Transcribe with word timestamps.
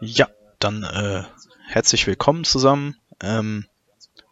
Ja, 0.00 0.28
dann 0.60 0.84
äh, 0.84 1.24
herzlich 1.66 2.06
willkommen 2.06 2.44
zusammen. 2.44 2.96
Ähm, 3.20 3.66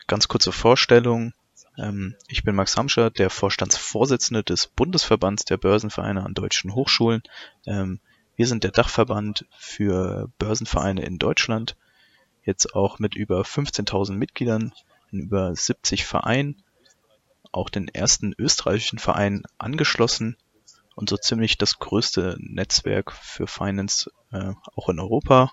ganz 0.07 0.29
kurze 0.29 0.53
Vorstellung. 0.53 1.33
Ähm, 1.77 2.15
ich 2.29 2.45
bin 2.45 2.55
Max 2.55 2.77
Hamscher, 2.77 3.11
der 3.11 3.31
Vorstandsvorsitzende 3.31 4.45
des 4.45 4.69
Bundesverbands 4.69 5.45
der 5.45 5.57
Börsenvereine 5.57 6.25
an 6.25 6.35
deutschen 6.35 6.73
Hochschulen. 6.73 7.25
Ähm, 7.67 7.99
wir 8.37 8.47
sind 8.47 8.63
der 8.63 8.71
Dachverband 8.71 9.45
für 9.59 10.31
Börsenvereine 10.39 11.05
in 11.05 11.19
Deutschland, 11.19 11.77
jetzt 12.45 12.77
auch 12.77 13.01
mit 13.01 13.17
über 13.17 13.41
15.000 13.41 14.13
Mitgliedern 14.13 14.73
in 15.11 15.19
über 15.19 15.53
70 15.53 16.07
Vereinen, 16.07 16.63
auch 17.51 17.71
den 17.71 17.89
ersten 17.89 18.35
österreichischen 18.39 19.01
Verein 19.01 19.43
angeschlossen 19.59 20.37
und 20.97 21.11
so 21.11 21.17
ziemlich 21.17 21.59
das 21.59 21.79
größte 21.79 22.37
Netzwerk 22.41 23.13
für 23.13 23.47
Finance 23.47 24.11
äh, 24.33 24.55
auch 24.75 24.89
in 24.89 24.99
Europa. 24.99 25.53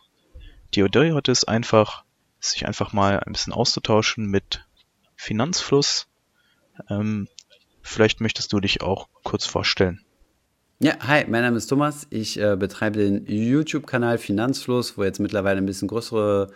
Die 0.73 0.79
Idee 0.79 1.11
heute 1.11 1.31
ist 1.31 1.47
einfach, 1.47 2.03
sich 2.39 2.65
einfach 2.65 2.93
mal 2.93 3.19
ein 3.19 3.33
bisschen 3.33 3.53
auszutauschen 3.53 4.25
mit 4.25 4.65
Finanzfluss. 5.15 6.07
Ähm, 6.89 7.27
vielleicht 7.81 8.21
möchtest 8.21 8.51
du 8.53 8.59
dich 8.59 8.81
auch 8.81 9.09
kurz 9.23 9.45
vorstellen. 9.45 10.03
Ja, 10.79 10.93
hi, 11.01 11.25
mein 11.27 11.43
Name 11.43 11.57
ist 11.57 11.67
Thomas. 11.67 12.07
Ich 12.09 12.39
äh, 12.39 12.55
betreibe 12.55 12.99
den 12.99 13.25
YouTube-Kanal 13.25 14.17
Finanzfluss, 14.17 14.97
wo 14.97 15.03
jetzt 15.03 15.19
mittlerweile 15.19 15.59
ein 15.59 15.65
bisschen 15.65 15.87
größere 15.87 16.51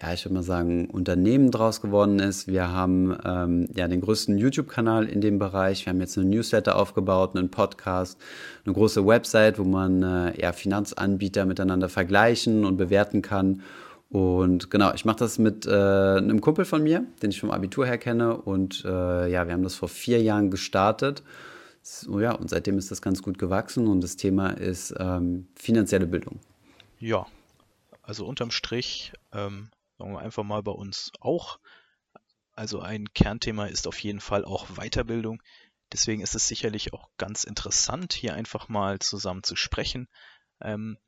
ja, 0.00 0.12
ich 0.14 0.24
würde 0.24 0.34
mal 0.34 0.42
sagen, 0.42 0.86
Unternehmen 0.86 1.50
draus 1.50 1.82
geworden 1.82 2.18
ist. 2.18 2.48
Wir 2.48 2.70
haben 2.70 3.16
ähm, 3.24 3.68
ja 3.74 3.88
den 3.88 4.00
größten 4.00 4.38
YouTube-Kanal 4.38 5.06
in 5.06 5.20
dem 5.20 5.38
Bereich. 5.38 5.84
Wir 5.84 5.92
haben 5.92 6.00
jetzt 6.00 6.16
einen 6.16 6.30
Newsletter 6.30 6.76
aufgebaut, 6.76 7.36
einen 7.36 7.50
Podcast, 7.50 8.18
eine 8.64 8.74
große 8.74 9.06
Website, 9.06 9.58
wo 9.58 9.64
man 9.64 10.02
äh, 10.02 10.40
ja, 10.40 10.52
Finanzanbieter 10.52 11.44
miteinander 11.44 11.90
vergleichen 11.90 12.64
und 12.64 12.78
bewerten 12.78 13.20
kann. 13.20 13.62
Und 14.08 14.70
genau, 14.70 14.92
ich 14.94 15.04
mache 15.04 15.18
das 15.18 15.38
mit 15.38 15.66
äh, 15.66 15.70
einem 15.70 16.40
Kumpel 16.40 16.64
von 16.64 16.82
mir, 16.82 17.04
den 17.22 17.30
ich 17.30 17.40
vom 17.40 17.50
Abitur 17.50 17.86
her 17.86 17.98
kenne. 17.98 18.36
Und 18.36 18.84
äh, 18.86 19.30
ja, 19.30 19.46
wir 19.46 19.52
haben 19.52 19.62
das 19.62 19.74
vor 19.74 19.88
vier 19.88 20.22
Jahren 20.22 20.50
gestartet. 20.50 21.22
So, 21.82 22.20
ja, 22.20 22.32
und 22.32 22.48
seitdem 22.48 22.78
ist 22.78 22.90
das 22.90 23.02
ganz 23.02 23.22
gut 23.22 23.38
gewachsen 23.38 23.88
und 23.88 24.02
das 24.02 24.16
Thema 24.16 24.50
ist 24.50 24.94
ähm, 24.98 25.48
finanzielle 25.54 26.06
Bildung. 26.06 26.40
Ja, 26.98 27.26
also 28.02 28.26
unterm 28.26 28.50
Strich 28.50 29.12
ähm, 29.32 29.68
sagen 29.98 30.12
wir 30.12 30.20
einfach 30.20 30.44
mal 30.44 30.62
bei 30.62 30.72
uns 30.72 31.12
auch. 31.20 31.58
Also 32.52 32.80
ein 32.80 33.12
Kernthema 33.14 33.66
ist 33.66 33.86
auf 33.86 33.98
jeden 34.00 34.20
Fall 34.20 34.44
auch 34.44 34.66
Weiterbildung. 34.76 35.42
Deswegen 35.92 36.22
ist 36.22 36.34
es 36.34 36.48
sicherlich 36.48 36.92
auch 36.92 37.10
ganz 37.18 37.44
interessant, 37.44 38.12
hier 38.12 38.34
einfach 38.34 38.68
mal 38.68 38.98
zusammen 38.98 39.42
zu 39.42 39.56
sprechen. 39.56 40.08
Ähm, 40.60 40.98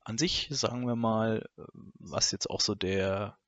an 0.00 0.18
sich 0.18 0.48
sagen 0.50 0.86
wir 0.86 0.96
mal, 0.96 1.48
was 1.98 2.30
jetzt 2.30 2.50
auch 2.50 2.60
so 2.60 2.74
der 2.74 3.38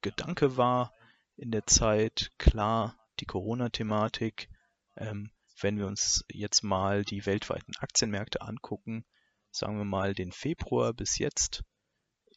Gedanke 0.00 0.56
war 0.56 0.92
in 1.36 1.50
der 1.50 1.66
Zeit. 1.66 2.30
Klar, 2.38 2.96
die 3.18 3.26
Corona-Thematik. 3.26 4.48
Ähm, 4.96 5.30
wenn 5.60 5.78
wir 5.78 5.86
uns 5.86 6.24
jetzt 6.28 6.62
mal 6.62 7.04
die 7.04 7.26
weltweiten 7.26 7.74
Aktienmärkte 7.78 8.42
angucken, 8.42 9.04
sagen 9.50 9.78
wir 9.78 9.84
mal 9.84 10.14
den 10.14 10.32
Februar 10.32 10.92
bis 10.92 11.18
jetzt, 11.18 11.64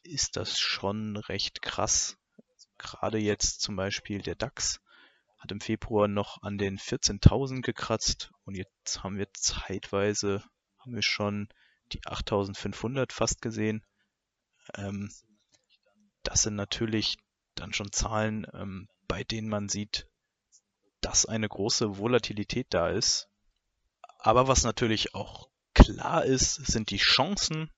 ist 0.02 0.36
das 0.36 0.58
schon 0.58 1.16
recht 1.16 1.62
krass. 1.62 2.16
Gerade 2.78 3.18
jetzt 3.18 3.60
zum 3.60 3.76
Beispiel 3.76 4.22
der 4.22 4.34
DAX 4.34 4.80
hat 5.38 5.52
im 5.52 5.60
Februar 5.60 6.08
noch 6.08 6.42
an 6.42 6.58
den 6.58 6.78
14.000 6.78 7.62
gekratzt 7.62 8.30
und 8.44 8.56
jetzt 8.56 9.02
haben 9.02 9.16
wir 9.16 9.28
zeitweise 9.32 10.44
haben 10.78 10.94
wir 10.94 11.02
schon 11.02 11.48
die 11.92 12.02
8.500 12.02 13.12
fast 13.12 13.42
gesehen. 13.42 13.84
Ähm, 14.74 15.10
das 16.22 16.42
sind 16.42 16.56
natürlich 16.56 17.16
dann 17.54 17.72
schon 17.72 17.92
Zahlen, 17.92 18.46
ähm, 18.54 18.88
bei 19.08 19.24
denen 19.24 19.48
man 19.48 19.68
sieht, 19.68 20.06
dass 21.00 21.26
eine 21.26 21.48
große 21.48 21.98
Volatilität 21.98 22.68
da 22.70 22.88
ist. 22.88 23.28
Aber 24.18 24.48
was 24.48 24.62
natürlich 24.62 25.14
auch 25.14 25.48
klar 25.74 26.24
ist, 26.24 26.54
sind 26.66 26.90
die 26.90 26.98
Chancen 26.98 27.70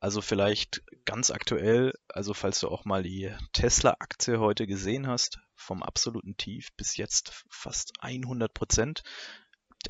also 0.00 0.22
vielleicht 0.22 0.82
ganz 1.04 1.30
aktuell, 1.30 1.92
also 2.08 2.34
falls 2.34 2.60
du 2.60 2.68
auch 2.68 2.84
mal 2.84 3.02
die 3.02 3.32
Tesla-Aktie 3.52 4.38
heute 4.38 4.66
gesehen 4.66 5.06
hast, 5.06 5.38
vom 5.54 5.82
absoluten 5.82 6.36
Tief 6.36 6.68
bis 6.76 6.96
jetzt 6.96 7.44
fast 7.48 7.92
100 8.00 8.52
Prozent. 8.52 9.02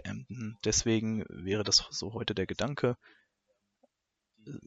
Ähm, 0.04 0.56
deswegen 0.64 1.24
wäre 1.28 1.64
das 1.64 1.86
so 1.90 2.12
heute 2.12 2.34
der 2.34 2.46
Gedanke, 2.46 2.96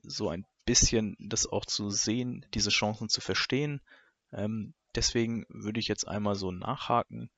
so 0.03 0.29
ein 0.29 0.45
bisschen 0.65 1.15
das 1.19 1.47
auch 1.47 1.65
zu 1.65 1.89
sehen, 1.89 2.45
diese 2.53 2.69
Chancen 2.69 3.09
zu 3.09 3.21
verstehen. 3.21 3.81
Ähm, 4.31 4.73
deswegen 4.95 5.45
würde 5.49 5.79
ich 5.79 5.87
jetzt 5.87 6.07
einmal 6.07 6.35
so 6.35 6.51
nachhaken. 6.51 7.29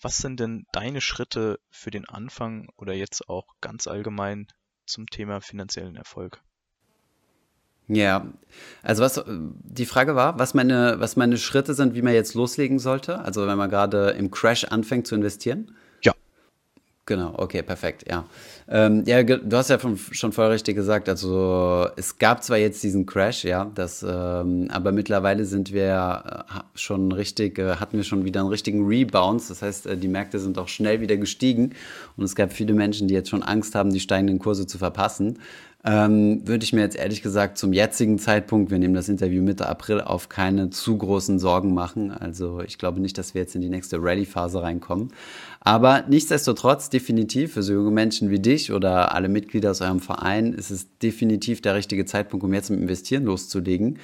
Was 0.00 0.18
sind 0.18 0.40
denn 0.40 0.66
deine 0.72 1.00
Schritte 1.00 1.60
für 1.70 1.90
den 1.90 2.08
Anfang 2.08 2.68
oder 2.76 2.94
jetzt 2.94 3.28
auch 3.28 3.54
ganz 3.60 3.86
allgemein 3.86 4.46
zum 4.86 5.06
Thema 5.06 5.40
finanziellen 5.40 5.96
Erfolg? 5.96 6.42
Ja, 7.92 8.26
also 8.82 9.02
was 9.02 9.22
die 9.26 9.86
Frage 9.86 10.14
war, 10.14 10.38
was 10.38 10.54
meine, 10.54 10.96
was 10.98 11.16
meine 11.16 11.36
Schritte 11.36 11.74
sind, 11.74 11.94
wie 11.94 12.02
man 12.02 12.14
jetzt 12.14 12.34
loslegen 12.34 12.78
sollte. 12.78 13.18
Also 13.18 13.46
wenn 13.46 13.58
man 13.58 13.68
gerade 13.68 14.10
im 14.10 14.30
Crash 14.30 14.64
anfängt 14.64 15.06
zu 15.06 15.16
investieren. 15.16 15.72
Ja. 16.02 16.12
Genau, 17.06 17.34
okay, 17.36 17.62
perfekt, 17.62 18.04
ja. 18.08 18.24
Ähm, 18.68 19.02
ja, 19.04 19.24
du 19.24 19.56
hast 19.56 19.68
ja 19.70 19.78
schon 20.12 20.32
voll 20.32 20.46
richtig 20.46 20.76
gesagt, 20.76 21.08
also 21.08 21.88
es 21.96 22.18
gab 22.18 22.44
zwar 22.44 22.58
jetzt 22.58 22.80
diesen 22.84 23.04
Crash, 23.04 23.42
ja, 23.42 23.68
das, 23.74 24.06
ähm, 24.08 24.68
aber 24.70 24.92
mittlerweile 24.92 25.44
sind 25.44 25.72
wir 25.72 26.44
äh, 26.48 26.78
schon 26.78 27.10
richtig, 27.10 27.58
äh, 27.58 27.76
hatten 27.76 27.96
wir 27.96 28.04
schon 28.04 28.24
wieder 28.24 28.38
einen 28.38 28.48
richtigen 28.48 28.86
Rebound. 28.86 29.42
Das 29.50 29.62
heißt, 29.62 29.86
äh, 29.86 29.96
die 29.96 30.06
Märkte 30.06 30.38
sind 30.38 30.56
auch 30.56 30.68
schnell 30.68 31.00
wieder 31.00 31.16
gestiegen 31.16 31.74
und 32.16 32.22
es 32.22 32.36
gab 32.36 32.52
viele 32.52 32.74
Menschen, 32.74 33.08
die 33.08 33.14
jetzt 33.14 33.30
schon 33.30 33.42
Angst 33.42 33.74
haben, 33.74 33.90
die 33.90 33.98
steigenden 33.98 34.38
Kurse 34.38 34.68
zu 34.68 34.78
verpassen 34.78 35.40
ähm, 35.82 36.46
würde 36.46 36.64
ich 36.64 36.74
mir 36.74 36.82
jetzt 36.82 36.96
ehrlich 36.96 37.22
gesagt 37.22 37.56
zum 37.56 37.72
jetzigen 37.72 38.18
Zeitpunkt, 38.18 38.70
wir 38.70 38.78
nehmen 38.78 38.94
das 38.94 39.08
Interview 39.08 39.42
Mitte 39.42 39.66
April, 39.66 40.02
auf 40.02 40.28
keine 40.28 40.68
zu 40.68 40.98
großen 40.98 41.38
Sorgen 41.38 41.72
machen. 41.72 42.10
Also 42.10 42.60
ich 42.60 42.76
glaube 42.76 43.00
nicht, 43.00 43.16
dass 43.16 43.32
wir 43.32 43.40
jetzt 43.40 43.54
in 43.54 43.62
die 43.62 43.70
nächste 43.70 44.02
Ready-Phase 44.02 44.62
reinkommen. 44.62 45.12
Aber 45.60 46.04
nichtsdestotrotz, 46.08 46.90
definitiv 46.90 47.54
für 47.54 47.62
so 47.62 47.72
junge 47.72 47.90
Menschen 47.90 48.30
wie 48.30 48.40
dich 48.40 48.72
oder 48.72 49.14
alle 49.14 49.28
Mitglieder 49.28 49.70
aus 49.70 49.80
eurem 49.80 50.00
Verein 50.00 50.52
ist 50.52 50.70
es 50.70 50.86
definitiv 50.98 51.62
der 51.62 51.74
richtige 51.74 52.04
Zeitpunkt, 52.04 52.44
um 52.44 52.52
jetzt 52.52 52.70
mit 52.70 52.80
Investieren 52.80 53.24
loszulegen. 53.24 53.98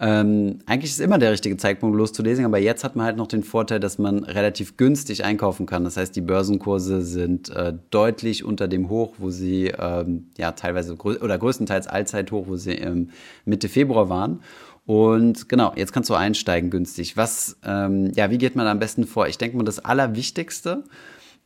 Ähm, 0.00 0.58
eigentlich 0.66 0.90
ist 0.90 1.00
immer 1.00 1.18
der 1.18 1.30
richtige 1.30 1.56
Zeitpunkt 1.56 1.96
loszulesen, 1.96 2.44
aber 2.44 2.58
jetzt 2.58 2.82
hat 2.82 2.96
man 2.96 3.06
halt 3.06 3.16
noch 3.16 3.28
den 3.28 3.44
Vorteil, 3.44 3.78
dass 3.78 3.98
man 3.98 4.24
relativ 4.24 4.76
günstig 4.76 5.24
einkaufen 5.24 5.66
kann. 5.66 5.84
Das 5.84 5.96
heißt, 5.96 6.16
die 6.16 6.20
Börsenkurse 6.20 7.00
sind 7.02 7.50
äh, 7.50 7.74
deutlich 7.90 8.44
unter 8.44 8.66
dem 8.66 8.88
Hoch, 8.88 9.14
wo 9.18 9.30
sie 9.30 9.72
ähm, 9.78 10.30
ja 10.36 10.52
teilweise 10.52 10.96
grö 10.96 11.16
oder 11.18 11.38
größtenteils 11.38 11.86
Allzeithoch, 11.86 12.48
wo 12.48 12.56
sie 12.56 12.72
ähm, 12.72 13.10
Mitte 13.44 13.68
Februar 13.68 14.08
waren. 14.08 14.40
Und 14.84 15.48
genau, 15.48 15.72
jetzt 15.76 15.92
kannst 15.92 16.10
du 16.10 16.14
einsteigen 16.14 16.70
günstig. 16.70 17.16
Was, 17.16 17.56
ähm, 17.64 18.10
ja, 18.16 18.30
wie 18.30 18.38
geht 18.38 18.56
man 18.56 18.66
am 18.66 18.80
besten 18.80 19.06
vor? 19.06 19.28
Ich 19.28 19.38
denke 19.38 19.56
mal, 19.56 19.62
das 19.62 19.78
Allerwichtigste 19.78 20.84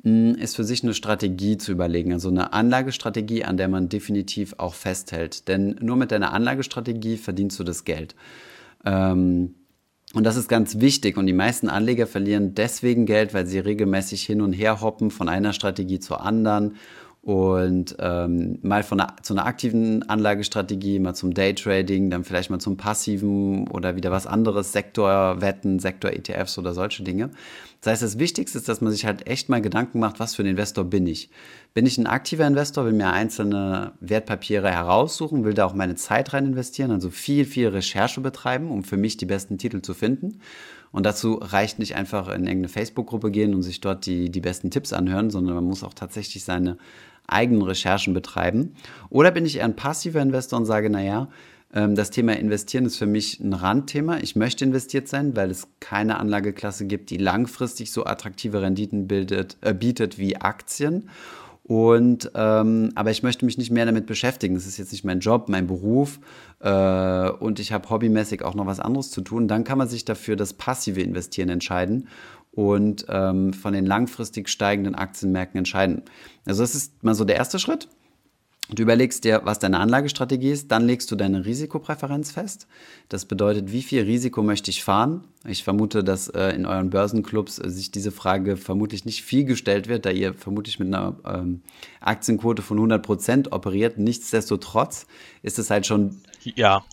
ist 0.05 0.57
für 0.57 0.65
sich 0.65 0.83
eine 0.85 0.95
Strategie 0.95 1.59
zu 1.59 1.73
überlegen, 1.73 2.13
also 2.13 2.29
eine 2.29 2.53
Anlagestrategie, 2.53 3.45
an 3.45 3.57
der 3.57 3.69
man 3.69 3.89
definitiv 3.89 4.55
auch 4.59 4.75
festhält. 4.75 5.49
Denn 5.49 5.77
nur 5.81 5.97
mit 5.97 6.13
deiner 6.13 6.33
Anlagestrategie 6.33 7.17
verdienst 7.17 7.59
du 7.59 7.65
das 7.65 7.85
Geld. 7.85 8.15
Ähm, 8.85 9.55
und 10.15 10.25
das 10.25 10.37
ist 10.37 10.49
ganz 10.49 10.81
wichtig. 10.81 11.17
Und 11.17 11.27
die 11.27 11.33
meisten 11.33 11.69
Anleger 11.69 12.07
verlieren 12.07 12.55
deswegen 12.55 13.07
Geld, 13.07 13.35
weil 13.35 13.47
sie 13.47 13.59
regelmäßig 13.59 14.23
hin 14.23 14.41
und 14.41 14.53
her 14.53 14.81
hoppen 14.81 15.11
von 15.11 15.29
einer 15.29 15.53
Strategie 15.53 15.99
zur 15.99 16.23
anderen 16.23 16.77
und 17.29 17.95
ähm, 17.99 18.59
mal 18.63 18.83
von 18.83 19.01
einer, 19.01 19.15
zu 19.21 19.35
einer 19.35 19.45
aktiven 19.45 20.09
Anlagestrategie, 20.09 20.99
mal 20.99 21.13
zum 21.13 21.35
Daytrading, 21.35 22.09
dann 22.09 22.25
vielleicht 22.25 22.49
mal 22.49 22.59
zum 22.59 22.79
passiven 22.79 23.69
oder 23.69 23.97
wieder 23.97 24.11
was 24.11 24.27
anderes, 24.27 24.73
Sektorwetten, 24.73 25.79
Sektor-ETFs 25.79 26.57
oder 26.57 26.73
solche 26.73 27.03
Dinge. 27.03 27.29
Das 27.83 27.93
heißt, 27.93 28.03
das 28.03 28.19
Wichtigste 28.19 28.57
ist, 28.57 28.67
dass 28.67 28.81
man 28.81 28.93
sich 28.93 29.05
halt 29.05 29.27
echt 29.27 29.51
mal 29.51 29.61
Gedanken 29.61 29.99
macht, 29.99 30.21
was 30.21 30.37
für 30.37 30.43
ein 30.43 30.47
Investor 30.47 30.85
bin 30.85 31.07
ich? 31.07 31.29
Bin 31.75 31.85
ich 31.85 31.99
ein 31.99 32.07
aktiver 32.07 32.47
Investor, 32.47 32.87
will 32.87 32.95
mir 32.95 33.13
einzelne 33.13 33.93
Wertpapiere 34.01 34.71
heraussuchen, 34.71 35.45
will 35.45 35.53
da 35.53 35.67
auch 35.67 35.75
meine 35.75 35.97
Zeit 35.97 36.33
rein 36.33 36.47
investieren, 36.47 36.93
also 36.93 37.11
viel, 37.11 37.45
viel 37.45 37.69
Recherche 37.69 38.23
betreiben, 38.23 38.71
um 38.71 38.85
für 38.85 38.97
mich 38.97 39.19
die 39.19 39.27
besten 39.27 39.59
Titel 39.59 39.83
zu 39.83 39.93
finden? 39.93 40.41
Und 40.93 41.05
dazu 41.05 41.35
reicht 41.35 41.79
nicht 41.79 41.95
einfach 41.95 42.29
in 42.29 42.47
irgendeine 42.47 42.69
Facebook-Gruppe 42.69 43.31
gehen 43.31 43.55
und 43.55 43.63
sich 43.63 43.83
dort 43.83 44.07
die, 44.07 44.31
die 44.31 44.41
besten 44.41 44.71
Tipps 44.71 44.95
anhören, 44.95 45.29
sondern 45.29 45.55
man 45.57 45.65
muss 45.65 45.85
auch 45.85 45.93
tatsächlich 45.93 46.45
seine 46.45 46.79
eigenen 47.29 47.63
Recherchen 47.63 48.15
betreiben? 48.15 48.75
Oder 49.11 49.31
bin 49.31 49.47
ich 49.47 49.59
eher 49.59 49.65
ein 49.65 49.77
passiver 49.77 50.21
Investor 50.21 50.59
und 50.59 50.67
sage, 50.67 50.91
naja, 50.91 51.29
ähm, 51.75 51.95
das 51.95 52.11
Thema 52.11 52.37
Investieren 52.37 52.87
ist 52.87 52.97
für 52.97 53.07
mich 53.07 53.41
ein 53.41 53.53
Randthema. 53.53 54.19
Ich 54.19 54.37
möchte 54.37 54.65
investiert 54.65 55.09
sein, 55.09 55.37
weil 55.37 55.51
es 55.51 55.69
keine 55.81 56.19
Anlageklasse 56.19 56.87
gibt, 56.87 57.11
die 57.11 57.19
langfristig 57.19 57.93
so 57.93 58.05
attraktive 58.05 58.63
Renditen 58.63 59.07
bildet, 59.07 59.57
äh, 59.61 59.75
bietet 59.75 60.19
wie 60.19 60.37
Aktien. 60.37 61.09
Und 61.69 62.31
ähm, 62.35 62.93
aber 62.95 63.11
ich 63.11 63.23
möchte 63.23 63.45
mich 63.45 63.59
nicht 63.59 63.71
mehr 63.71 63.85
damit 63.85 64.07
beschäftigen. 64.07 64.55
Das 64.55 64.67
ist 64.67 64.79
jetzt 64.79 64.91
nicht 64.91 65.05
mein 65.05 65.21
Job, 65.21 65.51
mein 65.51 65.67
Beruf 65.67 66.19
äh, 66.61 67.29
und 67.29 67.61
ich 67.61 67.73
habe 67.73 67.91
hobbymäßig 67.91 68.43
auch 68.43 68.55
noch 68.55 68.65
was 68.65 68.81
anderes 68.81 69.11
zu 69.11 69.21
tun. 69.21 69.49
Dann 69.49 69.65
kann 69.65 69.77
man 69.77 69.87
sich 69.87 70.07
dafür 70.07 70.35
das 70.35 70.55
passive 70.55 71.03
Investieren 71.03 71.51
entscheiden 71.51 72.09
und 72.59 73.07
ähm, 73.09 73.53
von 73.53 73.73
den 73.73 73.87
langfristig 73.87 74.49
steigenden 74.49 74.97
Aktienmärkten 74.97 75.59
entscheiden. 75.59 76.03
Also 76.45 76.65
das 76.65 76.75
ist 76.75 77.05
mal 77.05 77.15
so 77.15 77.25
der 77.25 77.37
erste 77.37 77.61
Schritt. 77.61 77.87
Du 78.69 78.83
überlegst 78.83 79.23
dir, 79.23 79.43
was 79.45 79.61
deine 79.61 79.79
Anlagestrategie 79.79 80.51
ist, 80.51 80.73
dann 80.73 80.85
legst 80.85 81.09
du 81.13 81.15
deine 81.15 81.45
Risikopräferenz 81.45 82.33
fest. 82.33 82.67
Das 83.09 83.27
bedeutet, 83.27 83.71
wie 83.71 83.85
viel 83.85 84.03
Risiko 84.03 84.43
möchte 84.43 84.73
ich 84.73 84.83
fahren? 84.83 85.23
Ich 85.47 85.63
vermute, 85.63 86.03
dass 86.03 86.27
äh, 86.31 86.49
in 86.49 86.67
euren 86.67 86.91
Börsenclubs 86.91 87.61
äh, 87.61 87.71
sich 87.71 87.93
diese 87.93 88.11
Frage 88.11 88.57
vermutlich 88.57 89.05
nicht 89.05 89.23
viel 89.23 89.45
gestellt 89.45 89.87
wird, 89.87 90.05
da 90.05 90.11
ihr 90.11 90.35
vermutlich 90.35 90.81
mit 90.81 90.89
einer 90.89 91.17
ähm, 91.25 91.63
Aktienquote 92.01 92.63
von 92.63 92.79
100 92.79 93.07
Prozent 93.07 93.53
operiert. 93.53 93.99
Nichtsdestotrotz 93.99 95.07
ist 95.43 95.61
es 95.61 95.71
halt 95.71 95.87
schon... 95.87 96.23
Ja, 96.43 96.85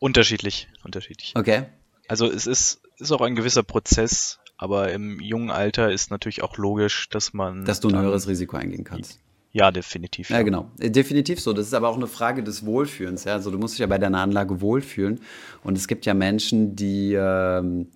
unterschiedlich, 0.00 0.68
unterschiedlich. 0.84 1.32
Okay. 1.34 1.64
Also 2.08 2.30
es 2.30 2.46
ist, 2.46 2.82
ist 2.98 3.10
auch 3.10 3.22
ein 3.22 3.34
gewisser 3.34 3.62
Prozess, 3.62 4.38
aber 4.56 4.92
im 4.92 5.20
jungen 5.20 5.50
Alter 5.50 5.92
ist 5.92 6.10
natürlich 6.10 6.42
auch 6.42 6.56
logisch, 6.56 7.08
dass 7.08 7.32
man... 7.32 7.64
Dass 7.64 7.80
du 7.80 7.88
ein 7.88 7.98
höheres 7.98 8.28
Risiko 8.28 8.56
eingehen 8.56 8.84
kannst. 8.84 9.20
Ja, 9.54 9.70
definitiv. 9.70 10.30
Ja, 10.30 10.42
genau. 10.42 10.70
Äh, 10.80 10.90
definitiv 10.90 11.40
so. 11.40 11.52
Das 11.52 11.66
ist 11.66 11.74
aber 11.74 11.88
auch 11.88 11.96
eine 11.96 12.08
Frage 12.08 12.42
des 12.42 12.66
Wohlfühlens. 12.66 13.22
Ja? 13.22 13.34
Also 13.34 13.52
du 13.52 13.58
musst 13.58 13.74
dich 13.74 13.80
ja 13.80 13.86
bei 13.86 13.98
deiner 13.98 14.18
Anlage 14.18 14.60
wohlfühlen. 14.60 15.20
Und 15.62 15.78
es 15.78 15.86
gibt 15.86 16.06
ja 16.06 16.14
Menschen, 16.14 16.74
die, 16.74 17.14
ähm, 17.14 17.86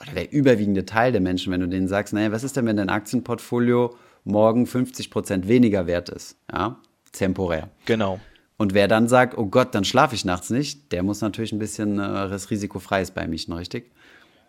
oder 0.00 0.12
der 0.12 0.32
überwiegende 0.32 0.86
Teil 0.86 1.12
der 1.12 1.20
Menschen, 1.20 1.52
wenn 1.52 1.60
du 1.60 1.68
denen 1.68 1.86
sagst, 1.86 2.14
naja, 2.14 2.32
was 2.32 2.44
ist 2.44 2.56
denn, 2.56 2.64
wenn 2.64 2.78
dein 2.78 2.88
Aktienportfolio 2.88 3.94
morgen 4.24 4.66
50 4.66 5.10
Prozent 5.10 5.48
weniger 5.48 5.86
wert 5.86 6.08
ist? 6.08 6.38
Ja, 6.50 6.80
temporär. 7.12 7.68
Genau. 7.84 8.18
Und 8.56 8.72
wer 8.72 8.88
dann 8.88 9.06
sagt, 9.06 9.36
oh 9.36 9.46
Gott, 9.46 9.74
dann 9.74 9.84
schlafe 9.84 10.14
ich 10.14 10.24
nachts 10.24 10.48
nicht, 10.48 10.92
der 10.92 11.02
muss 11.02 11.20
natürlich 11.20 11.52
ein 11.52 11.58
bisschen 11.58 11.98
äh, 11.98 12.02
risikofreies 12.02 13.10
bei 13.10 13.26
mischen, 13.28 13.52
richtig? 13.52 13.90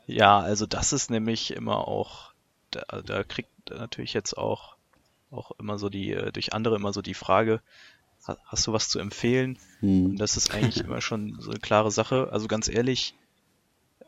Ja, 0.08 0.40
also 0.40 0.66
das 0.66 0.94
ist 0.94 1.12
nämlich 1.12 1.52
immer 1.52 1.88
auch, 1.88 2.34
da, 2.72 3.02
da 3.02 3.24
kriegt 3.24 3.50
natürlich 3.70 4.14
jetzt 4.14 4.38
auch 4.38 4.78
auch 5.32 5.52
immer 5.60 5.78
so 5.78 5.90
die, 5.90 6.12
äh, 6.12 6.32
durch 6.32 6.54
andere 6.54 6.76
immer 6.76 6.94
so 6.94 7.02
die 7.02 7.14
Frage, 7.14 7.62
hast 8.46 8.68
du 8.68 8.74
was 8.74 8.90
zu 8.90 9.00
empfehlen? 9.00 9.58
Hm. 9.80 10.06
Und 10.06 10.18
das 10.18 10.38
ist 10.38 10.54
eigentlich 10.54 10.78
immer 10.86 11.02
schon 11.02 11.40
so 11.40 11.52
eine 11.52 11.60
klare 11.60 11.92
Sache. 11.92 12.30
Also 12.32 12.48
ganz 12.48 12.68
ehrlich, 12.68 13.16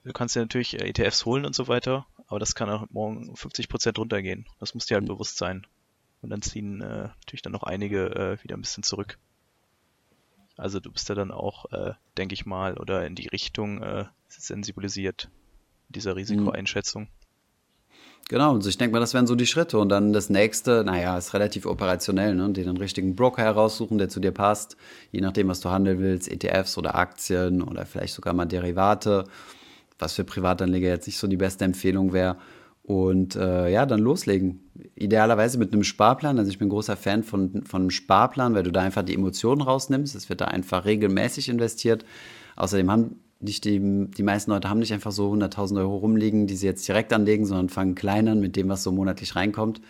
du 0.03 0.13
kannst 0.13 0.35
dir 0.35 0.41
natürlich 0.41 0.79
äh, 0.79 0.89
ETFs 0.89 1.25
holen 1.25 1.45
und 1.45 1.55
so 1.55 1.67
weiter, 1.67 2.05
aber 2.27 2.39
das 2.39 2.55
kann 2.55 2.69
auch 2.69 2.89
morgen 2.89 3.35
50 3.35 3.69
Prozent 3.69 3.99
runtergehen. 3.99 4.45
Das 4.59 4.73
muss 4.73 4.85
dir 4.85 4.95
halt 4.95 5.03
hm. 5.03 5.13
bewusst 5.13 5.37
sein. 5.37 5.65
Und 6.21 6.31
dann 6.31 6.41
ziehen 6.41 6.81
äh, 6.81 7.09
natürlich 7.19 7.41
dann 7.41 7.53
noch 7.53 7.63
einige 7.63 8.07
äh, 8.07 8.43
wieder 8.43 8.57
ein 8.57 8.61
bisschen 8.61 8.83
zurück. 8.83 9.17
Also 10.57 10.81
du 10.81 10.91
bist 10.91 11.07
ja 11.07 11.15
dann 11.15 11.31
auch, 11.31 11.71
äh, 11.71 11.93
denke 12.17 12.33
ich 12.33 12.45
mal, 12.45 12.77
oder 12.77 13.05
in 13.05 13.15
die 13.15 13.27
Richtung 13.27 13.81
äh, 13.81 14.05
sensibilisiert 14.27 15.29
dieser 15.89 16.11
hm. 16.11 16.17
Risikoeinschätzung. 16.17 17.07
Genau, 18.29 18.53
also 18.53 18.69
ich 18.69 18.77
denke 18.77 18.93
mal, 18.93 18.99
das 18.99 19.15
wären 19.15 19.25
so 19.25 19.33
die 19.33 19.47
Schritte. 19.47 19.79
Und 19.79 19.89
dann 19.89 20.13
das 20.13 20.29
nächste, 20.29 20.83
naja, 20.85 21.17
ist 21.17 21.33
relativ 21.33 21.65
operationell, 21.65 22.35
ne? 22.35 22.51
den 22.51 22.77
richtigen 22.77 23.15
Broker 23.15 23.41
heraussuchen, 23.41 23.97
der 23.97 24.07
zu 24.07 24.19
dir 24.19 24.31
passt, 24.31 24.77
je 25.11 25.19
nachdem, 25.19 25.47
was 25.47 25.61
du 25.61 25.69
handeln 25.69 25.99
willst, 25.99 26.31
ETFs 26.31 26.77
oder 26.77 26.93
Aktien 26.93 27.63
oder 27.63 27.87
vielleicht 27.87 28.13
sogar 28.13 28.35
mal 28.35 28.45
Derivate, 28.45 29.23
was 29.97 30.13
für 30.13 30.23
Privatanleger 30.23 30.89
jetzt 30.89 31.07
nicht 31.07 31.17
so 31.17 31.25
die 31.25 31.37
beste 31.37 31.65
Empfehlung 31.65 32.13
wäre. 32.13 32.37
Und 32.83 33.35
äh, 33.35 33.69
ja, 33.71 33.87
dann 33.87 33.99
loslegen. 33.99 34.61
Idealerweise 34.93 35.57
mit 35.57 35.73
einem 35.73 35.83
Sparplan. 35.83 36.37
Also 36.37 36.51
ich 36.51 36.59
bin 36.59 36.69
großer 36.69 36.97
Fan 36.97 37.23
von, 37.23 37.63
von 37.63 37.81
einem 37.81 37.91
Sparplan, 37.91 38.53
weil 38.53 38.63
du 38.63 38.71
da 38.71 38.81
einfach 38.81 39.03
die 39.03 39.15
Emotionen 39.15 39.61
rausnimmst. 39.61 40.15
Es 40.15 40.29
wird 40.29 40.41
da 40.41 40.45
einfach 40.45 40.85
regelmäßig 40.85 41.49
investiert. 41.49 42.05
Außerdem 42.55 42.91
haben 42.91 43.15
nicht 43.39 43.63
die, 43.65 43.79
die 43.79 44.23
meisten 44.23 44.51
Leute 44.51 44.69
haben 44.69 44.79
nicht 44.79 44.93
einfach 44.93 45.11
so 45.11 45.31
100.000 45.31 45.79
Euro 45.79 45.97
rumliegen, 45.97 46.47
die 46.47 46.55
sie 46.55 46.65
jetzt 46.65 46.87
direkt 46.87 47.13
anlegen, 47.13 47.45
sondern 47.45 47.69
fangen 47.69 47.95
klein 47.95 48.27
an 48.27 48.39
mit 48.39 48.55
dem, 48.55 48.69
was 48.69 48.83
so 48.83 48.91
monatlich 48.91 49.35
reinkommt. 49.35 49.81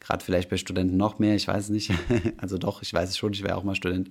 Gerade 0.00 0.24
vielleicht 0.24 0.50
bei 0.50 0.56
Studenten 0.56 0.96
noch 0.96 1.18
mehr, 1.18 1.34
ich 1.34 1.46
weiß 1.46 1.70
nicht. 1.70 1.92
also 2.38 2.58
doch, 2.58 2.82
ich 2.82 2.92
weiß 2.92 3.08
es 3.08 3.16
schon, 3.16 3.32
ich 3.32 3.44
wäre 3.44 3.56
auch 3.56 3.64
mal 3.64 3.74
Student. 3.74 4.08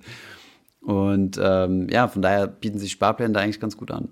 Und 0.81 1.39
ähm, 1.41 1.89
ja, 1.89 2.07
von 2.07 2.21
daher 2.21 2.47
bieten 2.47 2.79
sich 2.79 2.91
Sparpläne 2.91 3.33
da 3.33 3.41
eigentlich 3.41 3.59
ganz 3.59 3.75
gut 3.75 3.91
an. 3.91 4.09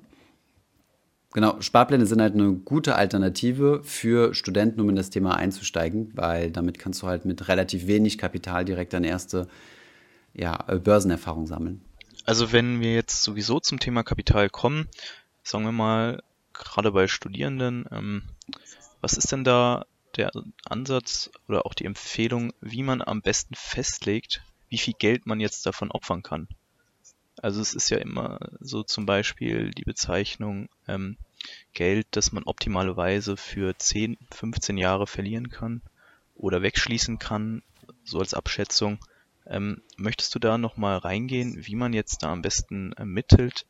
Genau, 1.34 1.60
Sparpläne 1.60 2.06
sind 2.06 2.22
halt 2.22 2.34
eine 2.34 2.54
gute 2.54 2.96
Alternative 2.96 3.82
für 3.84 4.34
Studenten, 4.34 4.80
um 4.80 4.90
in 4.90 4.96
das 4.96 5.10
Thema 5.10 5.36
einzusteigen, 5.36 6.12
weil 6.16 6.50
damit 6.50 6.80
kannst 6.80 7.02
du 7.02 7.08
halt 7.08 7.26
mit 7.26 7.50
relativ 7.50 7.88
wenig 7.88 8.18
Kapital 8.18 8.64
direkt 8.64 8.94
deine 8.94 9.08
erste 9.08 9.48
ja, 10.34 10.56
Börsenerfahrung 10.56 11.46
sammeln. 11.46 11.82
Also 12.26 12.52
wenn 12.52 12.82
wir 12.82 12.94
jetzt 12.94 13.24
sowieso 13.24 13.60
zum 13.60 13.80
Thema 13.80 14.04
Kapital 14.04 14.50
kommen, 14.50 14.90
sagen 15.44 15.64
wir 15.64 15.72
mal, 15.72 16.24
gerade 16.54 16.92
bei 16.92 17.08
Studierenden, 17.08 17.86
ähm, 17.92 18.24
was 19.02 19.14
ist 19.14 19.32
denn 19.32 19.44
da 19.44 19.86
der 20.16 20.32
Ansatz 20.64 21.30
oder 21.48 21.66
auch 21.66 21.74
die 21.74 21.86
Empfehlung, 21.86 22.54
wie 22.62 22.84
man 22.84 23.02
am 23.02 23.22
besten 23.22 23.54
festlegt, 23.54 24.42
wie 24.70 24.78
viel 24.78 24.96
Geld 24.98 25.28
man 25.28 25.40
jetzt 25.40 25.66
davon 25.66 25.92
opfern 25.92 26.24
kann? 26.24 26.48
Also 27.42 27.62
es 27.62 27.74
ist 27.74 27.90
ja 27.90 27.98
immer 27.98 28.40
so 28.60 28.82
zum 28.82 29.06
Beispiel 29.06 29.72
die 29.72 29.84
Bezeichnung 29.84 30.70
ähm, 30.88 31.18
Geld, 31.74 32.08
das 32.12 32.32
man 32.32 32.44
optimalerweise 32.44 33.38
für 33.38 33.78
10, 33.78 34.18
15 34.32 34.78
Jahre 34.78 35.06
verlieren 35.06 35.50
kann 35.50 35.82
oder 36.36 36.62
wegschließen 36.62 37.20
kann, 37.20 37.62
so 38.04 38.20
als 38.20 38.34
Abschätzung. 38.34 38.98
Ähm, 39.48 39.82
möchtest 39.98 40.34
du 40.36 40.40
da 40.40 40.58
nochmal 40.58 40.98
reingehen, 40.98 41.58
wie 41.66 41.76
man 41.76 41.94
jetzt 41.94 42.24
da 42.24 42.32
am 42.32 42.42
besten 42.42 42.94
ermittelt, 42.94 43.66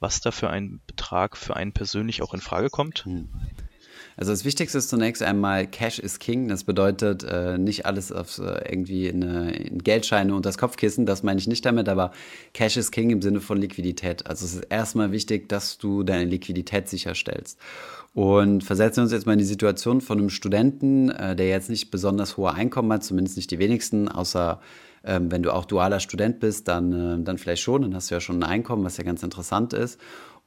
was 0.00 0.20
da 0.20 0.30
für 0.30 0.50
ein 0.50 0.80
Betrag 0.86 1.36
für 1.36 1.56
einen 1.56 1.72
persönlich 1.72 2.22
auch 2.22 2.34
in 2.34 2.40
Frage 2.40 2.70
kommt? 2.70 3.04
Hm. 3.04 3.28
Also 4.16 4.32
das 4.32 4.44
Wichtigste 4.44 4.78
ist 4.78 4.90
zunächst 4.90 5.22
einmal 5.22 5.66
Cash 5.66 5.98
is 5.98 6.18
King. 6.18 6.48
Das 6.48 6.64
bedeutet 6.64 7.24
äh, 7.24 7.58
nicht 7.58 7.86
alles 7.86 8.10
auf 8.10 8.38
äh, 8.38 8.68
irgendwie 8.70 9.06
in, 9.06 9.22
in, 9.22 9.78
Geldscheine 9.78 10.34
und 10.34 10.46
das 10.46 10.58
Kopfkissen. 10.58 11.06
Das 11.06 11.22
meine 11.22 11.38
ich 11.38 11.46
nicht 11.46 11.64
damit, 11.64 11.88
aber 11.88 12.12
Cash 12.52 12.76
is 12.76 12.90
King 12.90 13.10
im 13.10 13.22
Sinne 13.22 13.40
von 13.40 13.58
Liquidität. 13.58 14.26
Also 14.26 14.44
es 14.44 14.54
ist 14.54 14.64
erstmal 14.70 15.12
wichtig, 15.12 15.48
dass 15.48 15.78
du 15.78 16.02
deine 16.02 16.24
Liquidität 16.24 16.88
sicherstellst. 16.88 17.58
Und 18.14 18.64
versetzen 18.64 18.98
wir 18.98 19.02
uns 19.04 19.12
jetzt 19.12 19.26
mal 19.26 19.34
in 19.34 19.38
die 19.38 19.44
Situation 19.44 20.00
von 20.00 20.18
einem 20.18 20.30
Studenten, 20.30 21.10
äh, 21.10 21.36
der 21.36 21.48
jetzt 21.48 21.70
nicht 21.70 21.90
besonders 21.90 22.36
hohe 22.36 22.52
Einkommen 22.52 22.92
hat, 22.92 23.04
zumindest 23.04 23.36
nicht 23.36 23.50
die 23.50 23.58
wenigsten, 23.58 24.08
außer 24.08 24.60
ähm, 25.04 25.30
wenn 25.30 25.42
du 25.42 25.52
auch 25.52 25.64
dualer 25.64 26.00
Student 26.00 26.40
bist, 26.40 26.68
dann, 26.68 26.92
äh, 26.92 27.22
dann 27.22 27.38
vielleicht 27.38 27.62
schon, 27.62 27.82
dann 27.82 27.94
hast 27.94 28.10
du 28.10 28.14
ja 28.14 28.20
schon 28.20 28.42
ein 28.42 28.48
Einkommen, 28.48 28.84
was 28.84 28.96
ja 28.96 29.04
ganz 29.04 29.22
interessant 29.22 29.72
ist 29.72 29.98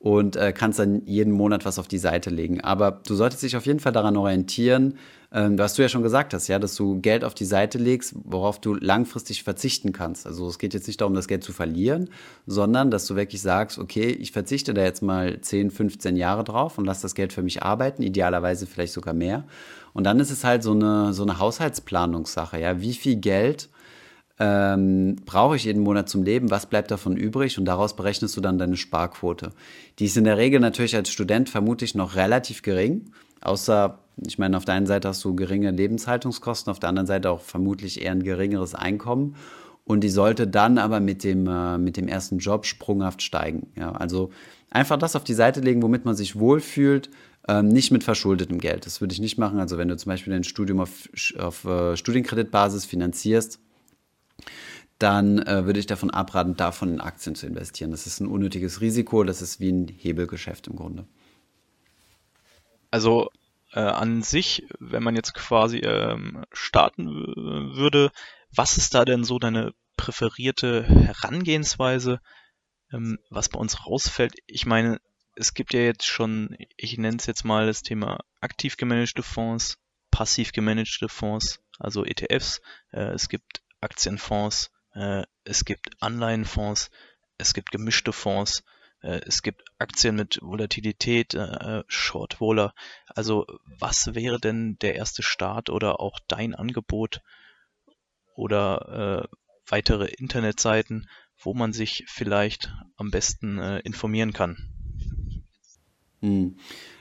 und 0.02 0.36
äh, 0.36 0.52
kannst 0.52 0.80
dann 0.80 1.06
jeden 1.06 1.32
Monat 1.32 1.64
was 1.64 1.78
auf 1.78 1.88
die 1.88 2.00
Seite 2.00 2.32
legen. 2.32 2.62
Aber 2.62 3.02
du 3.06 3.14
solltest 3.14 3.44
dich 3.44 3.56
auf 3.56 3.68
jeden 3.68 3.80
Fall 3.80 3.92
daran 3.92 4.18
orientieren, 4.18 4.98
ähm, 5.32 5.60
was 5.60 5.76
du 5.76 5.84
ja 5.84 5.90
schon 5.90 6.02
gesagt 6.02 6.34
hast, 6.34 6.48
ja, 6.48 6.58
dass 6.58 6.76
du 6.76 7.00
Geld 7.00 7.24
auf 7.24 7.36
die 7.36 7.46
Seite 7.46 7.78
legst, 7.78 8.16
worauf 8.24 8.60
du 8.60 8.74
langfristig 8.74 9.44
verzichten 9.44 9.92
kannst. 9.92 10.26
Also 10.26 10.48
es 10.48 10.58
geht 10.58 10.74
jetzt 10.74 10.88
nicht 10.88 11.00
darum, 11.02 11.14
das 11.14 11.28
Geld 11.28 11.44
zu 11.44 11.54
verlieren, 11.54 12.10
sondern 12.48 12.90
dass 12.90 13.06
du 13.06 13.16
wirklich 13.16 13.44
sagst, 13.44 13.78
okay, 13.78 14.08
ich 14.08 14.32
verzichte 14.32 14.74
da 14.74 14.82
jetzt 14.82 15.04
mal 15.04 15.40
10, 15.40 15.70
15 15.70 16.18
Jahre 16.18 16.44
drauf 16.44 16.80
und 16.80 16.86
lass 16.86 17.02
das 17.02 17.14
Geld 17.14 17.32
für 17.32 17.44
mich 17.44 17.62
arbeiten, 17.62 18.02
idealerweise 18.02 18.66
vielleicht 18.66 18.94
sogar 18.94 19.14
mehr. 19.14 19.46
Und 19.94 20.06
dann 20.06 20.20
ist 20.20 20.32
es 20.32 20.44
halt 20.44 20.64
so 20.64 20.72
eine, 20.72 21.14
so 21.14 21.22
eine 21.24 21.38
Haushaltsplanungssache, 21.38 22.60
ja, 22.60 22.82
wie 22.82 22.94
viel 22.94 23.18
Geld 23.18 23.70
ähm, 24.44 25.18
brauche 25.24 25.56
ich 25.56 25.66
jeden 25.66 25.84
Monat 25.84 26.10
zum 26.10 26.24
Leben, 26.24 26.50
was 26.50 26.66
bleibt 26.66 26.90
davon 26.90 27.16
übrig 27.16 27.60
und 27.60 27.66
daraus 27.66 27.96
berechnest 27.96 28.36
du 28.36 28.42
dann 28.42 28.58
deine 28.58 28.76
Sparquote. 28.76 29.52
Die 30.00 30.06
ist 30.06 30.18
in 30.18 30.24
der 30.24 30.38
Regel 30.38 30.60
natürlich 30.60 30.96
als 30.96 31.12
Student 31.12 31.48
vermutlich 31.48 31.94
noch 31.94 32.16
relativ 32.16 32.64
gering, 32.64 33.12
außer, 33.42 34.00
ich 34.26 34.40
meine, 34.40 34.58
auf 34.58 34.66
der 34.66 34.74
einen 34.74 34.88
Seite 34.88 35.10
hast 35.10 35.24
du 35.24 35.36
geringe 35.36 35.70
Lebenshaltungskosten, 35.70 36.72
auf 36.72 36.80
der 36.80 36.90
anderen 36.90 37.06
Seite 37.06 37.30
auch 37.30 37.42
vermutlich 37.42 38.02
eher 38.02 38.14
ein 38.14 38.24
geringeres 38.24 38.74
Einkommen 38.74 39.36
und 39.86 40.04
die 40.04 40.10
sollte 40.10 40.48
dann 40.48 40.80
aber 40.80 41.00
mit 41.00 41.24
dem, 41.24 41.46
äh, 41.46 41.78
mit 41.78 41.96
dem 41.96 42.08
ersten 42.08 42.40
Job 42.40 42.66
sprunghaft 42.66 43.22
steigen. 43.22 43.68
Ja, 43.76 43.92
also 43.92 44.32
einfach 44.72 44.98
das 44.98 45.16
auf 45.16 45.24
die 45.24 45.36
Seite 45.36 45.62
legen, 45.62 45.84
womit 45.84 46.04
man 46.04 46.16
sich 46.16 46.40
wohlfühlt, 46.40 47.12
ähm, 47.48 47.68
nicht 47.68 47.92
mit 47.92 48.04
verschuldetem 48.04 48.58
Geld. 48.58 48.88
Das 48.88 49.02
würde 49.02 49.14
ich 49.14 49.20
nicht 49.20 49.38
machen. 49.38 49.60
Also 49.60 49.78
wenn 49.78 49.88
du 49.88 49.98
zum 49.98 50.10
Beispiel 50.10 50.34
dein 50.34 50.44
Studium 50.44 50.80
auf, 50.80 51.10
auf 51.38 51.64
äh, 51.66 51.96
Studienkreditbasis 51.96 52.86
finanzierst, 52.86 53.60
dann 55.02 55.40
äh, 55.40 55.66
würde 55.66 55.80
ich 55.80 55.88
davon 55.88 56.12
abraten, 56.12 56.56
davon 56.56 56.94
in 56.94 57.02
Aktien 57.02 57.36
zu 57.36 57.48
investieren. 57.48 57.92
Das 57.92 58.08
ist 58.08 58.20
ein 58.20 58.28
unnötiges 58.28 58.82
Risiko, 58.82 59.24
das 59.24 59.42
ist 59.42 59.60
wie 59.60 59.72
ein 59.72 59.88
Hebelgeschäft 59.88 60.68
im 60.68 60.76
Grunde. 60.76 61.06
Also 62.92 63.30
äh, 63.74 63.80
an 63.80 64.22
sich, 64.22 64.66
wenn 64.80 65.04
man 65.04 65.16
jetzt 65.16 65.34
quasi 65.34 65.80
ähm, 65.80 66.46
starten 66.52 67.08
würde, 67.08 68.12
was 68.54 68.78
ist 68.78 68.94
da 68.94 69.06
denn 69.06 69.24
so 69.24 69.40
deine 69.40 69.74
präferierte 69.98 70.84
Herangehensweise, 70.84 72.20
ähm, 72.92 73.18
was 73.30 73.50
bei 73.50 73.60
uns 73.60 73.86
rausfällt? 73.86 74.36
Ich 74.46 74.66
meine, 74.66 75.00
es 75.36 75.54
gibt 75.54 75.74
ja 75.74 75.80
jetzt 75.80 76.06
schon, 76.06 76.58
ich 76.76 76.98
nenne 76.98 77.18
es 77.18 77.26
jetzt 77.26 77.46
mal 77.46 77.66
das 77.66 77.82
Thema 77.82 78.20
aktiv 78.42 78.78
gemanagte 78.78 79.24
Fonds, 79.24 79.78
passiv 80.12 80.52
gemanagte 80.52 81.08
Fonds, 81.08 81.62
also 81.80 82.04
ETFs. 82.04 82.62
Äh, 82.92 83.14
es 83.14 83.30
gibt 83.30 83.62
Aktienfonds, 83.80 84.70
es 84.94 85.66
gibt 85.66 85.90
Anleihenfonds, 86.02 86.92
es 87.38 87.54
gibt 87.54 87.72
gemischte 87.72 88.14
Fonds, 88.14 88.64
äh, 89.02 89.22
es 89.26 89.42
gibt 89.42 89.64
Aktien 89.80 90.16
mit 90.16 90.40
Volatilität, 90.42 91.34
äh, 91.34 91.84
Shortwohler. 91.88 92.74
Also 93.08 93.46
was 93.80 94.14
wäre 94.16 94.40
denn 94.40 94.78
der 94.82 94.96
erste 94.96 95.24
Start 95.24 95.70
oder 95.70 96.00
auch 96.00 96.20
dein 96.28 96.56
Angebot 96.56 97.22
oder 98.36 99.28
äh, 99.30 99.36
weitere 99.68 100.06
Internetseiten, 100.06 101.10
wo 101.38 101.54
man 101.54 101.74
sich 101.74 102.06
vielleicht 102.08 102.72
am 102.98 103.12
besten 103.12 103.58
äh, 103.58 103.80
informieren 103.80 104.34
kann? 104.34 104.58
Hm. 106.22 106.58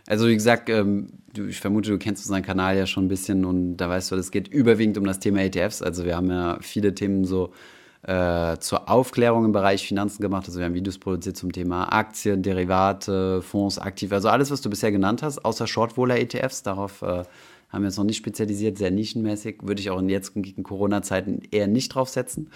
Also 0.07 0.29
wie 0.29 0.35
gesagt, 0.35 0.71
ähm, 0.71 1.23
ich 1.37 1.61
vermute, 1.61 1.91
du 1.91 1.99
kennst 1.99 2.25
unseren 2.25 2.43
Kanal 2.43 2.77
ja 2.77 2.87
schon 2.87 3.05
ein 3.05 3.09
bisschen 3.09 3.45
und 3.45 3.77
da 3.77 3.89
weißt 3.89 4.11
du, 4.11 4.17
es 4.17 4.31
geht 4.31 4.49
überwiegend 4.49 4.97
um 4.97 5.05
das 5.05 5.21
Thema 5.21 5.43
ETFs. 5.43 5.83
Also 5.83 6.05
wir 6.07 6.17
haben 6.17 6.31
ja 6.31 6.59
viele 6.63 6.95
Themen 6.95 7.25
so 7.25 7.53
äh, 8.03 8.57
zur 8.59 8.89
Aufklärung 8.89 9.45
im 9.45 9.53
Bereich 9.53 9.87
Finanzen 9.87 10.23
gemacht. 10.23 10.47
Also 10.47 10.59
wir 10.59 10.67
haben 10.67 10.75
Videos 10.75 10.99
produziert 10.99 11.37
zum 11.37 11.53
Thema 11.53 11.93
Aktien, 11.93 12.43
Derivate, 12.43 13.43
Fonds, 13.43 13.79
aktiv. 13.79 14.13
Also 14.13 14.29
alles, 14.29 14.51
was 14.51 14.61
du 14.61 14.71
bisher 14.71 14.91
genannt 14.91 15.23
hast, 15.23 15.45
außer 15.45 15.67
Shortwohler-ETFs. 15.67 16.63
Darauf 16.63 17.03
äh, 17.03 17.25
haben 17.69 17.83
wir 17.83 17.87
uns 17.87 17.99
noch 17.99 18.05
nicht 18.05 18.17
spezialisiert, 18.17 18.79
sehr 18.79 18.91
nischenmäßig. 18.91 19.59
Würde 19.63 19.81
ich 19.81 19.91
auch 19.91 19.99
in 19.99 20.09
jetzt 20.09 20.35
in 20.35 20.63
Corona-Zeiten 20.63 21.43
eher 21.51 21.67
nicht 21.67 21.95
draufsetzen. 21.95 22.51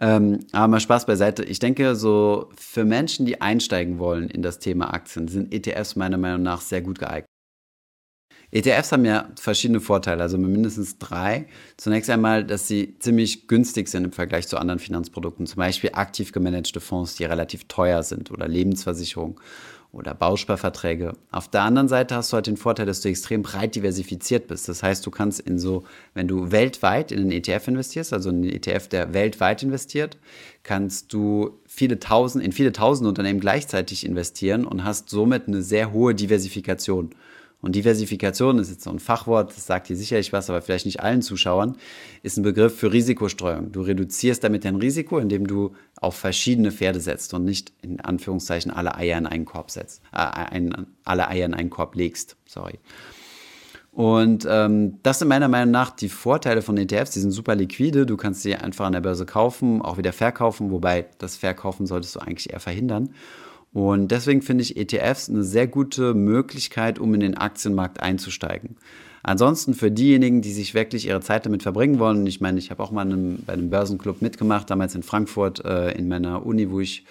Ähm, 0.00 0.40
aber 0.52 0.68
mal 0.68 0.80
Spaß 0.80 1.06
beiseite. 1.06 1.44
Ich 1.44 1.58
denke, 1.58 1.94
so 1.94 2.48
für 2.56 2.84
Menschen, 2.84 3.26
die 3.26 3.40
einsteigen 3.40 3.98
wollen 3.98 4.28
in 4.28 4.42
das 4.42 4.58
Thema 4.58 4.92
Aktien, 4.92 5.28
sind 5.28 5.52
ETFs 5.52 5.96
meiner 5.96 6.18
Meinung 6.18 6.42
nach 6.42 6.60
sehr 6.60 6.80
gut 6.80 6.98
geeignet. 6.98 7.35
ETFs 8.52 8.92
haben 8.92 9.04
ja 9.04 9.28
verschiedene 9.38 9.80
Vorteile, 9.80 10.22
also 10.22 10.38
mindestens 10.38 10.98
drei. 10.98 11.46
Zunächst 11.76 12.08
einmal, 12.10 12.44
dass 12.44 12.68
sie 12.68 12.96
ziemlich 12.98 13.48
günstig 13.48 13.88
sind 13.88 14.04
im 14.04 14.12
Vergleich 14.12 14.46
zu 14.48 14.58
anderen 14.58 14.78
Finanzprodukten, 14.78 15.46
zum 15.46 15.58
Beispiel 15.58 15.90
aktiv 15.92 16.32
gemanagte 16.32 16.80
Fonds, 16.80 17.16
die 17.16 17.24
relativ 17.24 17.64
teuer 17.64 18.02
sind 18.02 18.30
oder 18.30 18.46
Lebensversicherungen 18.46 19.36
oder 19.96 20.14
Bausparverträge. 20.14 21.14
Auf 21.30 21.48
der 21.48 21.62
anderen 21.62 21.88
Seite 21.88 22.14
hast 22.14 22.32
du 22.32 22.34
halt 22.34 22.46
den 22.46 22.56
Vorteil, 22.56 22.86
dass 22.86 23.00
du 23.00 23.08
extrem 23.08 23.42
breit 23.42 23.74
diversifiziert 23.74 24.46
bist. 24.46 24.68
Das 24.68 24.82
heißt, 24.82 25.04
du 25.06 25.10
kannst 25.10 25.40
in 25.40 25.58
so, 25.58 25.84
wenn 26.14 26.28
du 26.28 26.52
weltweit 26.52 27.12
in 27.12 27.20
einen 27.20 27.32
ETF 27.32 27.68
investierst, 27.68 28.12
also 28.12 28.30
in 28.30 28.36
einen 28.36 28.52
ETF, 28.52 28.88
der 28.88 29.14
weltweit 29.14 29.62
investiert, 29.62 30.18
kannst 30.62 31.12
du 31.12 31.58
viele 31.66 31.98
tausend, 31.98 32.44
in 32.44 32.52
viele 32.52 32.72
tausend 32.72 33.08
Unternehmen 33.08 33.40
gleichzeitig 33.40 34.04
investieren 34.04 34.66
und 34.66 34.84
hast 34.84 35.08
somit 35.08 35.48
eine 35.48 35.62
sehr 35.62 35.92
hohe 35.92 36.14
Diversifikation. 36.14 37.10
Und 37.66 37.74
Diversifikation 37.74 38.60
ist 38.60 38.70
jetzt 38.70 38.84
so 38.84 38.90
ein 38.90 39.00
Fachwort, 39.00 39.50
das 39.50 39.66
sagt 39.66 39.88
dir 39.88 39.96
sicherlich 39.96 40.32
was, 40.32 40.48
aber 40.48 40.62
vielleicht 40.62 40.86
nicht 40.86 41.00
allen 41.00 41.20
Zuschauern, 41.20 41.76
ist 42.22 42.36
ein 42.36 42.44
Begriff 42.44 42.78
für 42.78 42.92
Risikostreuung. 42.92 43.72
Du 43.72 43.80
reduzierst 43.80 44.44
damit 44.44 44.64
dein 44.64 44.76
Risiko, 44.76 45.18
indem 45.18 45.48
du 45.48 45.74
auf 45.96 46.14
verschiedene 46.14 46.70
Pferde 46.70 47.00
setzt 47.00 47.34
und 47.34 47.44
nicht 47.44 47.72
in 47.82 48.00
Anführungszeichen 48.00 48.70
alle 48.70 48.94
Eier 48.94 49.18
in 49.18 49.26
einen 49.26 49.46
Korb 49.46 49.72
setzt, 49.72 50.00
äh, 50.12 50.18
ein, 50.18 50.86
alle 51.02 51.26
Eier 51.26 51.44
in 51.44 51.54
einen 51.54 51.68
Korb 51.68 51.96
legst. 51.96 52.36
Sorry. 52.46 52.78
Und 53.90 54.46
ähm, 54.48 55.00
das 55.02 55.18
sind 55.18 55.26
meiner 55.26 55.48
Meinung 55.48 55.72
nach 55.72 55.90
die 55.90 56.08
Vorteile 56.08 56.62
von 56.62 56.76
ETFs. 56.76 57.10
Die 57.10 57.20
sind 57.20 57.32
super 57.32 57.56
liquide. 57.56 58.06
Du 58.06 58.16
kannst 58.16 58.42
sie 58.42 58.54
einfach 58.54 58.86
an 58.86 58.92
der 58.92 59.00
Börse 59.00 59.26
kaufen, 59.26 59.82
auch 59.82 59.98
wieder 59.98 60.12
verkaufen, 60.12 60.70
wobei 60.70 61.06
das 61.18 61.36
Verkaufen 61.36 61.86
solltest 61.86 62.14
du 62.14 62.20
eigentlich 62.20 62.52
eher 62.52 62.60
verhindern. 62.60 63.10
Und 63.76 64.08
deswegen 64.10 64.40
finde 64.40 64.62
ich 64.62 64.78
ETFs 64.78 65.28
eine 65.28 65.42
sehr 65.42 65.66
gute 65.66 66.14
Möglichkeit, 66.14 66.98
um 66.98 67.12
in 67.12 67.20
den 67.20 67.36
Aktienmarkt 67.36 68.00
einzusteigen. 68.00 68.76
Ansonsten 69.22 69.74
für 69.74 69.90
diejenigen, 69.90 70.40
die 70.40 70.52
sich 70.52 70.72
wirklich 70.72 71.06
ihre 71.06 71.20
Zeit 71.20 71.44
damit 71.44 71.62
verbringen 71.62 71.98
wollen, 71.98 72.26
ich 72.26 72.40
meine, 72.40 72.58
ich 72.58 72.70
habe 72.70 72.82
auch 72.82 72.90
mal 72.90 73.02
einem, 73.02 73.40
bei 73.44 73.52
einem 73.52 73.68
Börsenclub 73.68 74.22
mitgemacht, 74.22 74.70
damals 74.70 74.94
in 74.94 75.02
Frankfurt 75.02 75.62
äh, 75.66 75.90
in 75.90 76.08
meiner 76.08 76.46
Uni, 76.46 76.70
wo 76.70 76.80
ich 76.80 77.04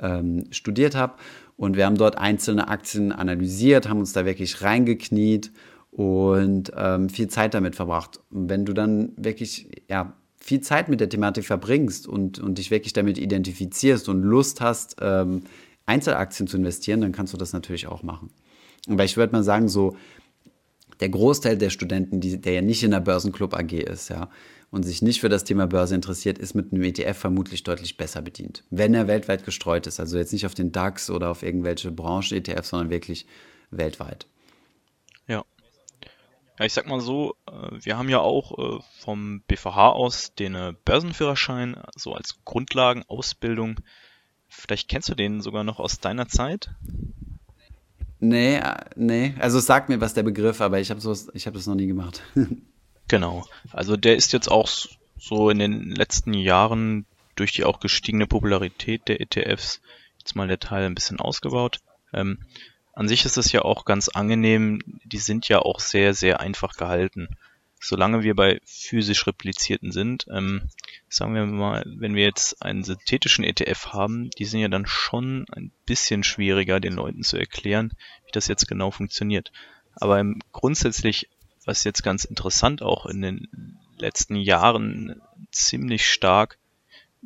ähm, 0.00 0.44
studiert 0.52 0.94
habe. 0.94 1.14
Und 1.56 1.76
wir 1.76 1.86
haben 1.86 1.98
dort 1.98 2.18
einzelne 2.18 2.68
Aktien 2.68 3.10
analysiert, 3.10 3.88
haben 3.88 3.98
uns 3.98 4.12
da 4.12 4.24
wirklich 4.24 4.62
reingekniet 4.62 5.50
und 5.90 6.70
ähm, 6.76 7.08
viel 7.08 7.26
Zeit 7.26 7.52
damit 7.52 7.74
verbracht. 7.74 8.20
Und 8.30 8.48
wenn 8.48 8.64
du 8.64 8.74
dann 8.74 9.10
wirklich 9.16 9.66
ja, 9.90 10.12
viel 10.36 10.60
Zeit 10.60 10.88
mit 10.88 11.00
der 11.00 11.08
Thematik 11.08 11.46
verbringst 11.46 12.06
und, 12.06 12.38
und 12.38 12.58
dich 12.58 12.70
wirklich 12.70 12.92
damit 12.92 13.18
identifizierst 13.18 14.08
und 14.08 14.22
Lust 14.22 14.60
hast, 14.60 14.98
ähm, 15.00 15.42
Einzelaktien 15.86 16.46
zu 16.46 16.56
investieren, 16.56 17.00
dann 17.00 17.12
kannst 17.12 17.32
du 17.32 17.36
das 17.36 17.52
natürlich 17.52 17.86
auch 17.86 18.02
machen. 18.02 18.30
Aber 18.88 19.04
ich 19.04 19.16
würde 19.16 19.32
mal 19.32 19.44
sagen, 19.44 19.68
so 19.68 19.96
der 21.00 21.08
Großteil 21.08 21.56
der 21.56 21.70
Studenten, 21.70 22.20
die, 22.20 22.40
der 22.40 22.52
ja 22.52 22.62
nicht 22.62 22.82
in 22.82 22.92
der 22.92 23.00
Börsenclub 23.00 23.54
AG 23.54 23.72
ist, 23.72 24.08
ja, 24.08 24.28
und 24.70 24.84
sich 24.84 25.02
nicht 25.02 25.20
für 25.20 25.28
das 25.28 25.44
Thema 25.44 25.66
Börse 25.66 25.94
interessiert, 25.94 26.38
ist 26.38 26.54
mit 26.54 26.72
einem 26.72 26.82
ETF 26.82 27.18
vermutlich 27.18 27.62
deutlich 27.62 27.98
besser 27.98 28.22
bedient. 28.22 28.64
Wenn 28.70 28.94
er 28.94 29.06
weltweit 29.06 29.44
gestreut 29.44 29.86
ist, 29.86 30.00
also 30.00 30.16
jetzt 30.16 30.32
nicht 30.32 30.46
auf 30.46 30.54
den 30.54 30.72
DAX 30.72 31.10
oder 31.10 31.30
auf 31.30 31.42
irgendwelche 31.42 31.90
Branchen-ETFs, 31.90 32.70
sondern 32.70 32.90
wirklich 32.90 33.26
weltweit. 33.70 34.26
Ja. 35.26 35.44
Ja, 36.58 36.64
ich 36.64 36.72
sag 36.72 36.86
mal 36.86 37.00
so, 37.00 37.34
äh, 37.46 37.52
wir 37.82 37.98
haben 37.98 38.08
ja 38.08 38.20
auch 38.20 38.78
äh, 38.78 38.82
vom 39.00 39.42
BVH 39.42 39.90
aus 39.90 40.34
den 40.34 40.54
äh, 40.54 40.72
Börsenführerschein 40.84 41.82
so 41.96 42.14
als 42.14 42.38
Grundlagenausbildung 42.44 43.80
Vielleicht 44.54 44.88
kennst 44.88 45.08
du 45.08 45.14
den 45.14 45.40
sogar 45.40 45.64
noch 45.64 45.80
aus 45.80 45.98
deiner 45.98 46.28
Zeit? 46.28 46.70
Nee, 48.20 48.60
nee. 48.94 49.34
Also 49.40 49.58
sag 49.58 49.88
mir 49.88 50.00
was 50.00 50.14
der 50.14 50.22
Begriff, 50.22 50.60
aber 50.60 50.78
ich 50.78 50.90
habe 50.90 51.00
hab 51.00 51.54
das 51.54 51.66
noch 51.66 51.74
nie 51.74 51.86
gemacht. 51.86 52.22
genau. 53.08 53.44
Also 53.72 53.96
der 53.96 54.14
ist 54.14 54.32
jetzt 54.32 54.48
auch 54.48 54.68
so 55.18 55.50
in 55.50 55.58
den 55.58 55.90
letzten 55.90 56.34
Jahren 56.34 57.06
durch 57.34 57.52
die 57.52 57.64
auch 57.64 57.80
gestiegene 57.80 58.26
Popularität 58.26 59.08
der 59.08 59.20
ETFs 59.20 59.80
jetzt 60.18 60.36
mal 60.36 60.46
der 60.46 60.60
Teil 60.60 60.84
ein 60.84 60.94
bisschen 60.94 61.18
ausgebaut. 61.18 61.80
Ähm, 62.12 62.38
an 62.92 63.08
sich 63.08 63.24
ist 63.24 63.38
es 63.38 63.50
ja 63.52 63.62
auch 63.62 63.86
ganz 63.86 64.10
angenehm. 64.10 64.80
Die 65.04 65.18
sind 65.18 65.48
ja 65.48 65.60
auch 65.60 65.80
sehr, 65.80 66.12
sehr 66.14 66.40
einfach 66.40 66.76
gehalten 66.76 67.36
solange 67.82 68.22
wir 68.22 68.36
bei 68.36 68.60
physisch 68.64 69.26
replizierten 69.26 69.90
sind, 69.90 70.26
ähm, 70.30 70.68
sagen 71.08 71.34
wir 71.34 71.44
mal, 71.44 71.84
wenn 71.86 72.14
wir 72.14 72.22
jetzt 72.22 72.62
einen 72.62 72.84
synthetischen 72.84 73.44
ETF 73.44 73.88
haben, 73.88 74.30
die 74.30 74.44
sind 74.44 74.60
ja 74.60 74.68
dann 74.68 74.86
schon 74.86 75.46
ein 75.50 75.72
bisschen 75.84 76.22
schwieriger, 76.22 76.78
den 76.78 76.94
Leuten 76.94 77.24
zu 77.24 77.36
erklären, 77.36 77.92
wie 78.24 78.32
das 78.32 78.46
jetzt 78.46 78.68
genau 78.68 78.92
funktioniert. 78.92 79.50
Aber 79.96 80.24
grundsätzlich, 80.52 81.28
was 81.64 81.82
jetzt 81.82 82.02
ganz 82.02 82.24
interessant 82.24 82.82
auch 82.82 83.04
in 83.06 83.20
den 83.20 83.78
letzten 83.98 84.36
Jahren 84.36 85.20
ziemlich 85.50 86.08
stark, 86.08 86.58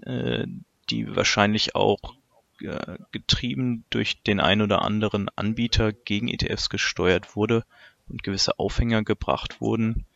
äh, 0.02 0.46
die 0.88 1.14
wahrscheinlich 1.14 1.74
auch 1.74 2.14
äh, 2.60 2.96
getrieben 3.12 3.84
durch 3.90 4.22
den 4.22 4.40
ein 4.40 4.62
oder 4.62 4.80
anderen 4.82 5.28
Anbieter 5.36 5.92
gegen 5.92 6.28
ETFs 6.28 6.70
gesteuert 6.70 7.36
wurde 7.36 7.64
und 8.08 8.22
gewisse 8.22 8.58
Aufhänger 8.58 9.02
gebracht 9.02 9.60
wurden, 9.60 10.06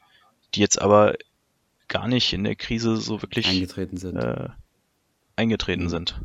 die 0.54 0.60
jetzt 0.60 0.80
aber 0.80 1.14
gar 1.88 2.08
nicht 2.08 2.32
in 2.32 2.44
der 2.44 2.56
Krise 2.56 2.96
so 2.96 3.20
wirklich 3.22 3.48
eingetreten 3.48 3.96
sind. 3.96 4.16
Äh, 4.16 4.48
eingetreten 5.36 5.84
mhm. 5.84 5.88
sind. 5.88 6.20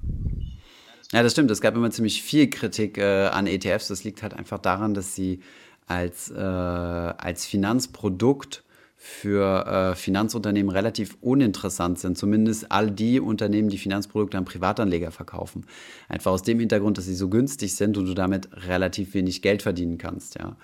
Ja, 1.11 1.23
das 1.23 1.31
stimmt. 1.31 1.51
Es 1.51 1.61
gab 1.61 1.75
immer 1.75 1.91
ziemlich 1.91 2.21
viel 2.21 2.49
Kritik 2.49 2.97
äh, 2.97 3.27
an 3.27 3.47
ETFs. 3.47 3.87
Das 3.87 4.03
liegt 4.03 4.23
halt 4.23 4.33
einfach 4.33 4.59
daran, 4.59 4.93
dass 4.93 5.15
sie 5.15 5.41
als, 5.87 6.31
äh, 6.31 6.35
als 6.35 7.45
Finanzprodukt 7.45 8.63
für 8.97 9.65
äh, 9.67 9.95
Finanzunternehmen 9.95 10.71
relativ 10.71 11.15
uninteressant 11.21 11.99
sind. 11.99 12.17
Zumindest 12.17 12.71
all 12.71 12.89
die 12.89 13.19
Unternehmen, 13.19 13.69
die 13.69 13.77
Finanzprodukte 13.77 14.37
an 14.37 14.45
Privatanleger 14.45 15.11
verkaufen. 15.11 15.67
Einfach 16.09 16.31
aus 16.31 16.41
dem 16.41 16.59
Hintergrund, 16.59 16.97
dass 16.97 17.05
sie 17.05 17.13
so 17.13 17.29
günstig 17.29 17.75
sind 17.75 17.97
und 17.97 18.07
du 18.07 18.15
damit 18.15 18.49
relativ 18.67 19.13
wenig 19.13 19.43
Geld 19.43 19.61
verdienen 19.61 19.99
kannst. 19.99 20.39
Ja. 20.39 20.57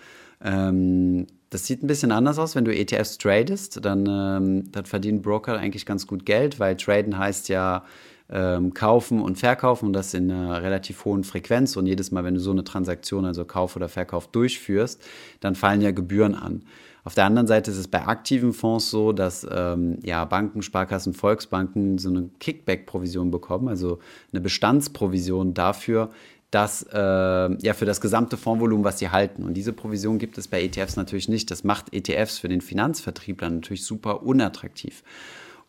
Ähm, 0.43 1.27
das 1.51 1.67
sieht 1.67 1.84
ein 1.84 1.88
bisschen 1.88 2.12
anders 2.12 2.39
aus, 2.39 2.55
wenn 2.55 2.65
du 2.65 2.74
ETFs 2.74 3.17
tradest, 3.17 3.86
dann, 3.86 4.08
ähm, 4.10 4.72
dann 4.72 4.86
verdienen 4.86 5.22
Broker 5.22 5.58
eigentlich 5.58 5.86
ganz 5.86 6.08
gut 6.08 6.25
Geld, 6.25 6.60
weil 6.60 6.77
traden 6.77 7.17
heißt 7.17 7.50
ja 7.50 7.84
ähm, 8.29 8.74
kaufen 8.74 9.22
und 9.22 9.38
verkaufen 9.38 9.88
und 9.88 9.93
das 9.93 10.13
in 10.13 10.31
einer 10.31 10.63
relativ 10.63 11.03
hohen 11.03 11.25
Frequenz. 11.25 11.75
Und 11.75 11.88
jedes 11.88 12.10
Mal, 12.12 12.24
wenn 12.24 12.36
du 12.36 12.39
so 12.39 12.51
eine 12.51 12.63
Transaktion, 12.63 13.25
also 13.25 13.43
Kauf 13.43 13.75
oder 13.75 13.89
Verkauf 13.89 14.27
durchführst, 14.27 15.03
dann 15.41 15.55
fallen 15.55 15.81
ja 15.81 15.91
Gebühren 15.91 16.36
an. 16.36 16.63
Auf 17.03 17.15
der 17.15 17.25
anderen 17.25 17.48
Seite 17.48 17.72
ist 17.72 17.77
es 17.77 17.88
bei 17.88 18.05
aktiven 18.05 18.53
Fonds 18.53 18.89
so, 18.89 19.12
dass 19.12 19.46
ähm, 19.51 20.00
ja, 20.03 20.24
Banken, 20.24 20.62
Sparkassen, 20.62 21.13
Volksbanken 21.13 21.98
so 21.98 22.10
eine 22.10 22.29
Kickback-Provision 22.39 23.29
bekommen, 23.29 23.67
also 23.67 24.00
eine 24.31 24.39
Bestandsprovision 24.39 25.53
dafür, 25.53 26.12
das 26.51 26.86
äh, 26.91 26.98
ja 26.98 27.74
für 27.74 27.86
das 27.86 28.01
gesamte 28.01 28.38
Fondsvolumen, 28.38 28.84
was 28.84 29.00
sie 29.00 29.10
halten. 29.10 29.43
Und 29.43 29.53
diese 29.55 29.74
Provision 29.74 30.20
gibt 30.20 30.38
es 30.38 30.48
bei 30.48 30.62
ETFs 30.62 30.98
natürlich 30.98 31.29
nicht. 31.29 31.50
Das 31.50 31.63
macht 31.63 31.93
ETFs 31.93 32.38
für 32.38 32.50
den 32.50 32.62
Finanzvertriebler 32.62 33.50
natürlich 33.50 33.86
super 33.86 34.24
unattraktiv. 34.24 35.03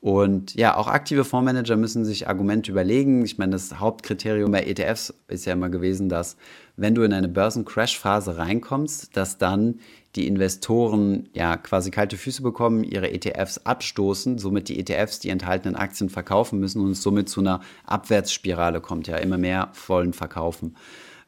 Und 0.01 0.57
ja, 0.57 0.77
auch 0.77 0.89
aktive 0.89 1.25
Fondsmanager 1.25 1.77
müssen 1.77 2.05
sich 2.05 2.27
Argumente 2.27 2.73
überlegen. 2.73 3.25
Ich 3.25 3.39
meine, 3.39 3.53
das 3.53 3.79
Hauptkriterium 3.79 4.51
bei 4.51 4.65
ETFs 4.65 5.15
ist 5.29 5.45
ja 5.45 5.53
immer 5.53 5.69
gewesen, 5.69 6.09
dass 6.09 6.37
wenn 6.77 6.97
du 6.97 7.03
in 7.03 7.13
eine 7.13 7.29
Börsencrash-Phase 7.29 8.37
reinkommst, 8.37 9.17
dass 9.17 9.39
dann 9.39 9.79
die 10.17 10.27
Investoren 10.27 11.29
ja 11.33 11.57
quasi 11.57 11.91
kalte 11.91 12.17
Füße 12.17 12.43
bekommen, 12.43 12.85
ihre 12.85 13.11
ETFs 13.13 13.59
abstoßen, 13.59 14.39
somit 14.39 14.69
die 14.69 14.79
ETFs 14.79 15.21
die 15.21 15.31
enthaltenen 15.31 15.77
Aktien 15.77 16.11
verkaufen 16.11 16.61
müssen 16.61 16.83
und 16.83 16.91
es 16.91 17.03
somit 17.03 17.29
zu 17.29 17.41
einer 17.41 17.61
Abwärtsspirale 17.87 18.81
kommt, 18.81 19.07
ja, 19.07 19.17
immer 19.17 19.39
mehr 19.39 19.71
vollen 19.73 20.13
verkaufen. 20.13 20.77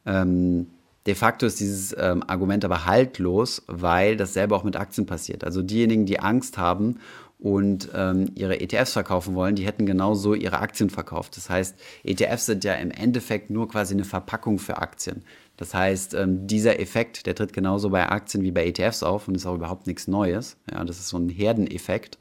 Ähm, 0.05 0.67
de 1.07 1.15
facto 1.15 1.45
ist 1.45 1.59
dieses 1.59 1.95
ähm, 1.97 2.23
Argument 2.27 2.65
aber 2.65 2.85
haltlos, 2.85 3.63
weil 3.67 4.17
dasselbe 4.17 4.55
auch 4.55 4.63
mit 4.63 4.75
Aktien 4.75 5.05
passiert. 5.05 5.43
Also 5.43 5.61
diejenigen, 5.61 6.05
die 6.05 6.19
Angst 6.19 6.57
haben 6.57 6.99
und 7.45 7.89
ähm, 7.93 8.31
ihre 8.33 8.59
ETFs 8.59 8.93
verkaufen 8.93 9.35
wollen, 9.35 9.53
die 9.53 9.67
hätten 9.67 9.85
genauso 9.85 10.33
ihre 10.33 10.57
Aktien 10.57 10.89
verkauft. 10.89 11.37
Das 11.37 11.47
heißt, 11.47 11.77
ETFs 12.03 12.47
sind 12.47 12.63
ja 12.63 12.73
im 12.73 12.89
Endeffekt 12.89 13.51
nur 13.51 13.69
quasi 13.69 13.93
eine 13.93 14.03
Verpackung 14.03 14.57
für 14.57 14.79
Aktien. 14.79 15.23
Das 15.55 15.75
heißt, 15.75 16.15
ähm, 16.15 16.47
dieser 16.47 16.79
Effekt, 16.79 17.27
der 17.27 17.35
tritt 17.35 17.53
genauso 17.53 17.91
bei 17.91 18.09
Aktien 18.09 18.41
wie 18.41 18.49
bei 18.49 18.65
ETFs 18.65 19.03
auf 19.03 19.27
und 19.27 19.35
ist 19.35 19.45
auch 19.45 19.53
überhaupt 19.53 19.85
nichts 19.85 20.07
Neues. 20.07 20.57
Ja, 20.71 20.83
das 20.83 20.97
ist 20.97 21.09
so 21.09 21.19
ein 21.19 21.29
Herdeneffekt. 21.29 22.17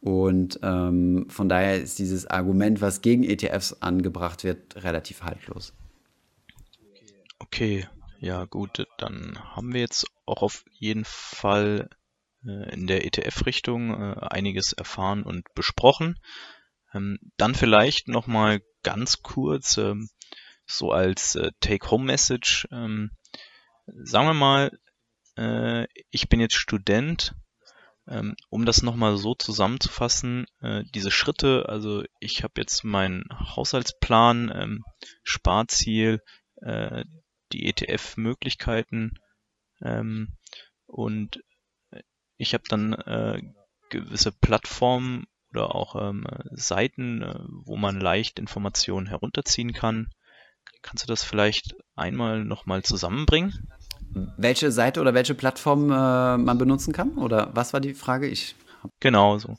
Und 0.00 0.60
ähm, 0.62 1.26
von 1.28 1.48
daher 1.48 1.82
ist 1.82 1.98
dieses 1.98 2.28
Argument, 2.28 2.80
was 2.80 3.02
gegen 3.02 3.24
ETFs 3.24 3.78
angebracht 3.80 4.44
wird, 4.44 4.76
relativ 4.84 5.24
haltlos. 5.24 5.72
Okay, 7.40 7.88
ja 8.20 8.44
gut, 8.44 8.86
dann 8.98 9.36
haben 9.56 9.74
wir 9.74 9.80
jetzt 9.80 10.06
auch 10.24 10.42
auf 10.42 10.64
jeden 10.78 11.04
Fall 11.04 11.88
in 12.44 12.86
der 12.86 13.04
ETF-Richtung 13.04 13.90
äh, 13.90 14.16
einiges 14.20 14.72
erfahren 14.72 15.22
und 15.22 15.46
besprochen. 15.54 16.18
Ähm, 16.92 17.18
dann 17.36 17.54
vielleicht 17.54 18.08
nochmal 18.08 18.60
ganz 18.82 19.22
kurz 19.22 19.76
ähm, 19.78 20.08
so 20.66 20.90
als 20.90 21.36
äh, 21.36 21.50
Take-Home-Message. 21.60 22.68
Ähm, 22.72 23.10
sagen 23.86 24.26
wir 24.26 24.34
mal, 24.34 24.70
ich 26.10 26.28
bin 26.28 26.40
jetzt 26.40 26.56
Student. 26.56 27.34
Um 28.04 28.66
das 28.66 28.82
nochmal 28.82 29.16
so 29.16 29.34
zusammenzufassen, 29.34 30.44
diese 30.94 31.10
Schritte, 31.10 31.70
also 31.70 32.04
ich 32.20 32.42
habe 32.44 32.60
jetzt 32.60 32.84
meinen 32.84 33.24
Haushaltsplan, 33.32 34.82
Sparziel, 35.22 36.20
die 36.60 37.66
ETF-Möglichkeiten 37.66 39.14
und 40.86 41.40
ich 42.42 42.54
habe 42.54 42.64
dann 42.68 42.92
äh, 42.92 43.40
gewisse 43.88 44.32
Plattformen 44.32 45.26
oder 45.52 45.74
auch 45.74 45.94
ähm, 45.96 46.26
Seiten, 46.50 47.22
äh, 47.22 47.38
wo 47.64 47.76
man 47.76 48.00
leicht 48.00 48.38
Informationen 48.38 49.06
herunterziehen 49.06 49.72
kann. 49.72 50.08
Kannst 50.82 51.04
du 51.04 51.08
das 51.08 51.22
vielleicht 51.22 51.74
einmal 51.94 52.44
nochmal 52.44 52.82
zusammenbringen? 52.82 53.68
Welche 54.36 54.72
Seite 54.72 55.00
oder 55.00 55.14
welche 55.14 55.34
Plattform 55.34 55.90
äh, 55.90 56.36
man 56.36 56.58
benutzen 56.58 56.92
kann? 56.92 57.16
Oder 57.16 57.50
was 57.54 57.72
war 57.72 57.80
die 57.80 57.94
Frage? 57.94 58.26
Ich 58.26 58.56
genau 58.98 59.38
so. 59.38 59.56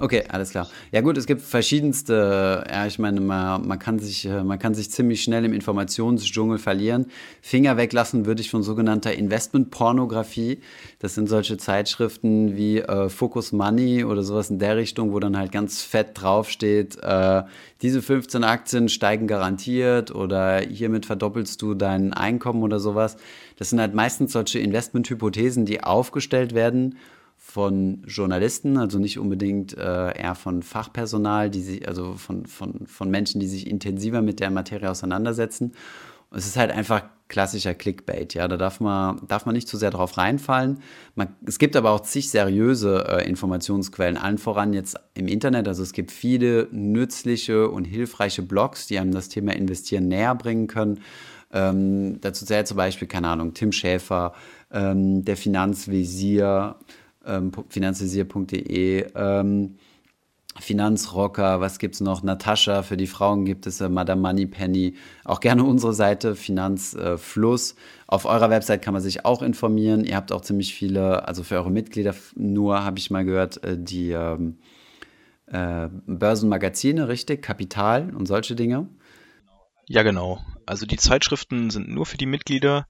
Okay, 0.00 0.24
alles 0.28 0.50
klar. 0.50 0.68
Ja 0.90 1.02
gut, 1.02 1.16
es 1.16 1.24
gibt 1.24 1.40
verschiedenste, 1.40 2.64
ja, 2.68 2.84
ich 2.84 2.98
meine, 2.98 3.20
man, 3.20 3.64
man, 3.68 3.78
kann 3.78 4.00
sich, 4.00 4.26
äh, 4.26 4.42
man 4.42 4.58
kann 4.58 4.74
sich 4.74 4.90
ziemlich 4.90 5.22
schnell 5.22 5.44
im 5.44 5.52
Informationsdschungel 5.52 6.58
verlieren. 6.58 7.06
Finger 7.40 7.76
weglassen 7.76 8.26
würde 8.26 8.40
ich 8.40 8.50
von 8.50 8.64
sogenannter 8.64 9.14
Investmentpornografie. 9.14 10.58
Das 10.98 11.14
sind 11.14 11.28
solche 11.28 11.58
Zeitschriften 11.58 12.56
wie 12.56 12.78
äh, 12.78 13.08
Focus 13.08 13.52
Money 13.52 14.02
oder 14.02 14.24
sowas 14.24 14.50
in 14.50 14.58
der 14.58 14.76
Richtung, 14.76 15.12
wo 15.12 15.20
dann 15.20 15.38
halt 15.38 15.52
ganz 15.52 15.82
fett 15.82 16.08
draufsteht, 16.14 16.98
äh, 17.00 17.44
diese 17.80 18.02
15 18.02 18.42
Aktien 18.42 18.88
steigen 18.88 19.28
garantiert 19.28 20.12
oder 20.12 20.58
hiermit 20.58 21.06
verdoppelst 21.06 21.62
du 21.62 21.74
dein 21.74 22.12
Einkommen 22.12 22.64
oder 22.64 22.80
sowas. 22.80 23.16
Das 23.58 23.70
sind 23.70 23.78
halt 23.78 23.94
meistens 23.94 24.32
solche 24.32 24.58
Investmenthypothesen, 24.58 25.66
die 25.66 25.84
aufgestellt 25.84 26.52
werden 26.52 26.96
von 27.54 28.02
Journalisten, 28.08 28.78
also 28.78 28.98
nicht 28.98 29.16
unbedingt 29.16 29.78
äh, 29.78 30.18
eher 30.18 30.34
von 30.34 30.64
Fachpersonal, 30.64 31.50
die 31.50 31.62
sich, 31.62 31.86
also 31.86 32.14
von, 32.14 32.46
von, 32.46 32.88
von 32.88 33.08
Menschen, 33.08 33.40
die 33.40 33.46
sich 33.46 33.70
intensiver 33.70 34.22
mit 34.22 34.40
der 34.40 34.50
Materie 34.50 34.90
auseinandersetzen. 34.90 35.70
Und 36.30 36.38
es 36.38 36.46
ist 36.46 36.56
halt 36.56 36.72
einfach 36.72 37.04
klassischer 37.28 37.72
Clickbait, 37.72 38.34
ja, 38.34 38.48
da 38.48 38.56
darf 38.56 38.80
man, 38.80 39.20
darf 39.28 39.46
man 39.46 39.54
nicht 39.54 39.68
zu 39.68 39.76
sehr 39.76 39.92
drauf 39.92 40.18
reinfallen. 40.18 40.80
Man, 41.14 41.28
es 41.46 41.60
gibt 41.60 41.76
aber 41.76 41.92
auch 41.92 42.00
zig 42.00 42.28
seriöse 42.28 43.06
äh, 43.08 43.28
Informationsquellen, 43.28 44.16
allen 44.16 44.38
voran 44.38 44.72
jetzt 44.72 44.96
im 45.14 45.28
Internet. 45.28 45.68
Also 45.68 45.84
es 45.84 45.92
gibt 45.92 46.10
viele 46.10 46.66
nützliche 46.72 47.68
und 47.70 47.84
hilfreiche 47.84 48.42
Blogs, 48.42 48.88
die 48.88 48.98
einem 48.98 49.12
das 49.12 49.28
Thema 49.28 49.52
Investieren 49.54 50.08
näher 50.08 50.34
bringen 50.34 50.66
können. 50.66 50.98
Ähm, 51.52 52.20
dazu 52.20 52.44
zählt 52.44 52.66
zum 52.66 52.78
Beispiel, 52.78 53.06
keine 53.06 53.28
Ahnung, 53.28 53.54
Tim 53.54 53.70
Schäfer, 53.70 54.32
ähm, 54.72 55.24
der 55.24 55.36
Finanzvisier, 55.36 56.74
ähm, 57.26 57.52
finanzvisier.de, 57.68 59.06
ähm, 59.14 59.76
Finanzrocker, 60.60 61.60
was 61.60 61.78
gibt 61.78 61.96
es 61.96 62.00
noch? 62.00 62.22
Natascha, 62.22 62.82
für 62.82 62.96
die 62.96 63.08
Frauen 63.08 63.44
gibt 63.44 63.66
es 63.66 63.80
äh, 63.80 63.88
Madame 63.88 64.20
Moneypenny. 64.20 64.94
Auch 65.24 65.40
gerne 65.40 65.64
unsere 65.64 65.92
Seite, 65.92 66.36
Finanzfluss. 66.36 67.72
Äh, 67.72 67.74
Auf 68.06 68.24
eurer 68.24 68.50
Website 68.50 68.82
kann 68.82 68.94
man 68.94 69.02
sich 69.02 69.24
auch 69.24 69.42
informieren. 69.42 70.04
Ihr 70.04 70.14
habt 70.14 70.30
auch 70.30 70.42
ziemlich 70.42 70.74
viele, 70.74 71.26
also 71.26 71.42
für 71.42 71.56
eure 71.56 71.72
Mitglieder 71.72 72.14
nur, 72.36 72.84
habe 72.84 72.98
ich 72.98 73.10
mal 73.10 73.24
gehört, 73.24 73.64
äh, 73.64 73.76
die 73.76 74.10
ähm, 74.10 74.58
äh, 75.46 75.88
Börsenmagazine, 76.06 77.08
richtig? 77.08 77.42
Kapital 77.42 78.14
und 78.14 78.26
solche 78.26 78.54
Dinge. 78.54 78.88
Ja, 79.86 80.02
genau. 80.02 80.40
Also 80.66 80.86
die 80.86 80.96
Zeitschriften 80.96 81.70
sind 81.70 81.88
nur 81.88 82.06
für 82.06 82.16
die 82.16 82.26
Mitglieder. 82.26 82.86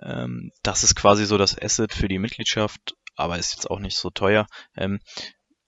Ähm, 0.00 0.52
das 0.62 0.84
ist 0.84 0.94
quasi 0.94 1.26
so 1.26 1.38
das 1.38 1.60
Asset 1.60 1.92
für 1.92 2.08
die 2.08 2.18
Mitgliedschaft 2.18 2.94
aber 3.20 3.38
ist 3.38 3.52
jetzt 3.52 3.70
auch 3.70 3.78
nicht 3.78 3.96
so 3.96 4.10
teuer. 4.10 4.46
Ähm, 4.76 5.00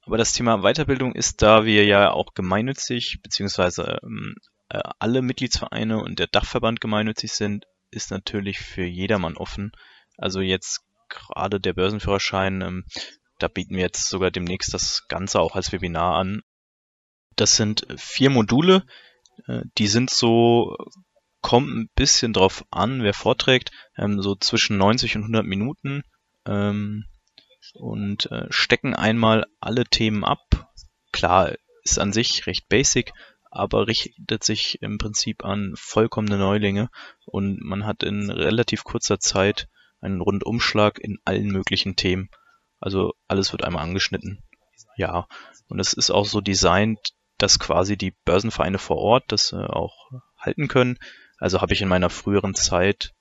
aber 0.04 0.18
das 0.18 0.32
Thema 0.32 0.62
Weiterbildung 0.62 1.14
ist, 1.14 1.42
da 1.42 1.64
wir 1.64 1.84
ja 1.84 2.10
auch 2.10 2.34
gemeinnützig, 2.34 3.20
beziehungsweise 3.22 4.00
ähm, 4.02 4.34
äh, 4.68 4.80
alle 4.98 5.22
Mitgliedsvereine 5.22 6.02
und 6.02 6.18
der 6.18 6.26
Dachverband 6.26 6.80
gemeinnützig 6.80 7.32
sind, 7.32 7.66
ist 7.90 8.10
natürlich 8.10 8.58
für 8.58 8.84
jedermann 8.84 9.36
offen. 9.36 9.72
Also 10.16 10.40
jetzt 10.40 10.80
gerade 11.08 11.60
der 11.60 11.74
Börsenführerschein, 11.74 12.62
ähm, 12.62 12.84
da 13.38 13.48
bieten 13.48 13.76
wir 13.76 13.82
jetzt 13.82 14.08
sogar 14.08 14.30
demnächst 14.30 14.74
das 14.74 15.06
Ganze 15.08 15.40
auch 15.40 15.54
als 15.54 15.72
Webinar 15.72 16.16
an. 16.16 16.42
Das 17.36 17.56
sind 17.56 17.86
vier 17.96 18.30
Module, 18.30 18.84
äh, 19.46 19.62
die 19.78 19.86
sind 19.86 20.10
so, 20.10 20.76
kommt 21.40 21.68
ein 21.68 21.90
bisschen 21.94 22.32
drauf 22.32 22.64
an, 22.70 23.02
wer 23.02 23.14
vorträgt, 23.14 23.70
ähm, 23.96 24.20
so 24.20 24.34
zwischen 24.34 24.78
90 24.78 25.16
und 25.16 25.22
100 25.22 25.44
Minuten. 25.44 26.02
Ähm, 26.46 27.04
und 27.74 28.30
äh, 28.30 28.46
stecken 28.50 28.94
einmal 28.94 29.46
alle 29.60 29.84
Themen 29.84 30.24
ab. 30.24 30.72
Klar, 31.12 31.52
ist 31.84 31.98
an 31.98 32.12
sich 32.12 32.46
recht 32.46 32.68
basic, 32.68 33.12
aber 33.50 33.86
richtet 33.86 34.44
sich 34.44 34.80
im 34.82 34.98
Prinzip 34.98 35.44
an 35.44 35.74
vollkommene 35.76 36.38
Neulinge 36.38 36.90
und 37.26 37.60
man 37.60 37.84
hat 37.84 38.02
in 38.02 38.30
relativ 38.30 38.84
kurzer 38.84 39.18
Zeit 39.18 39.68
einen 40.00 40.20
Rundumschlag 40.20 40.98
in 40.98 41.18
allen 41.24 41.48
möglichen 41.48 41.96
Themen. 41.96 42.30
Also 42.80 43.12
alles 43.28 43.52
wird 43.52 43.64
einmal 43.64 43.82
angeschnitten. 43.82 44.42
Ja, 44.96 45.26
und 45.68 45.80
es 45.80 45.92
ist 45.92 46.10
auch 46.10 46.26
so 46.26 46.40
designt, 46.40 47.12
dass 47.38 47.58
quasi 47.58 47.96
die 47.96 48.14
Börsenvereine 48.24 48.78
vor 48.78 48.98
Ort 48.98 49.24
das 49.28 49.52
äh, 49.52 49.56
auch 49.56 50.10
halten 50.38 50.68
können. 50.68 50.98
Also 51.38 51.60
habe 51.60 51.72
ich 51.72 51.82
in 51.82 51.88
meiner 51.88 52.10
früheren 52.10 52.54
Zeit 52.54 53.12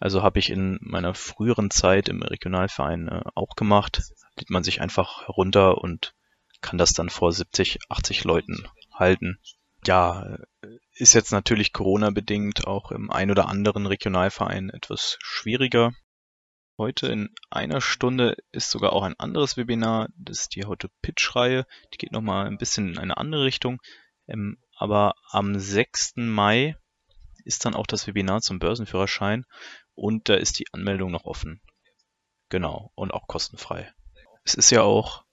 also 0.00 0.22
habe 0.22 0.38
ich 0.38 0.50
in 0.50 0.78
meiner 0.80 1.14
früheren 1.14 1.70
Zeit 1.70 2.08
im 2.08 2.22
Regionalverein 2.22 3.08
äh, 3.08 3.22
auch 3.34 3.56
gemacht. 3.56 4.02
Lädt 4.36 4.50
man 4.50 4.64
sich 4.64 4.80
einfach 4.80 5.26
herunter 5.26 5.78
und 5.78 6.14
kann 6.60 6.78
das 6.78 6.92
dann 6.92 7.08
vor 7.08 7.32
70, 7.32 7.78
80 7.88 8.24
Leuten 8.24 8.66
halten. 8.92 9.38
Ja, 9.86 10.36
äh, 10.62 10.78
ist 10.94 11.14
jetzt 11.14 11.32
natürlich 11.32 11.72
Corona-bedingt 11.72 12.66
auch 12.66 12.90
im 12.90 13.10
ein 13.10 13.30
oder 13.30 13.48
anderen 13.48 13.86
Regionalverein 13.86 14.70
etwas 14.70 15.18
schwieriger. 15.20 15.92
Heute 16.78 17.06
in 17.06 17.30
einer 17.48 17.80
Stunde 17.80 18.36
ist 18.52 18.70
sogar 18.70 18.92
auch 18.92 19.02
ein 19.02 19.18
anderes 19.18 19.56
Webinar, 19.56 20.08
das 20.18 20.40
ist 20.40 20.56
die 20.56 20.66
heute 20.66 20.90
Pitch-Reihe. 21.00 21.66
Die 21.94 21.98
geht 21.98 22.12
nochmal 22.12 22.46
ein 22.46 22.58
bisschen 22.58 22.90
in 22.90 22.98
eine 22.98 23.16
andere 23.16 23.44
Richtung. 23.44 23.80
Ähm, 24.28 24.58
aber 24.76 25.14
am 25.30 25.58
6. 25.58 26.16
Mai 26.16 26.76
ist 27.44 27.64
dann 27.64 27.74
auch 27.74 27.86
das 27.86 28.06
Webinar 28.06 28.42
zum 28.42 28.58
Börsenführerschein 28.58 29.46
und 29.96 30.28
da 30.28 30.34
ist 30.34 30.58
die 30.58 30.66
Anmeldung 30.72 31.10
noch 31.10 31.24
offen. 31.24 31.60
Genau, 32.48 32.92
und 32.94 33.12
auch 33.12 33.26
kostenfrei. 33.26 33.92
Es 34.44 34.54
ist 34.54 34.70
ja 34.70 34.82
auch, 34.82 35.24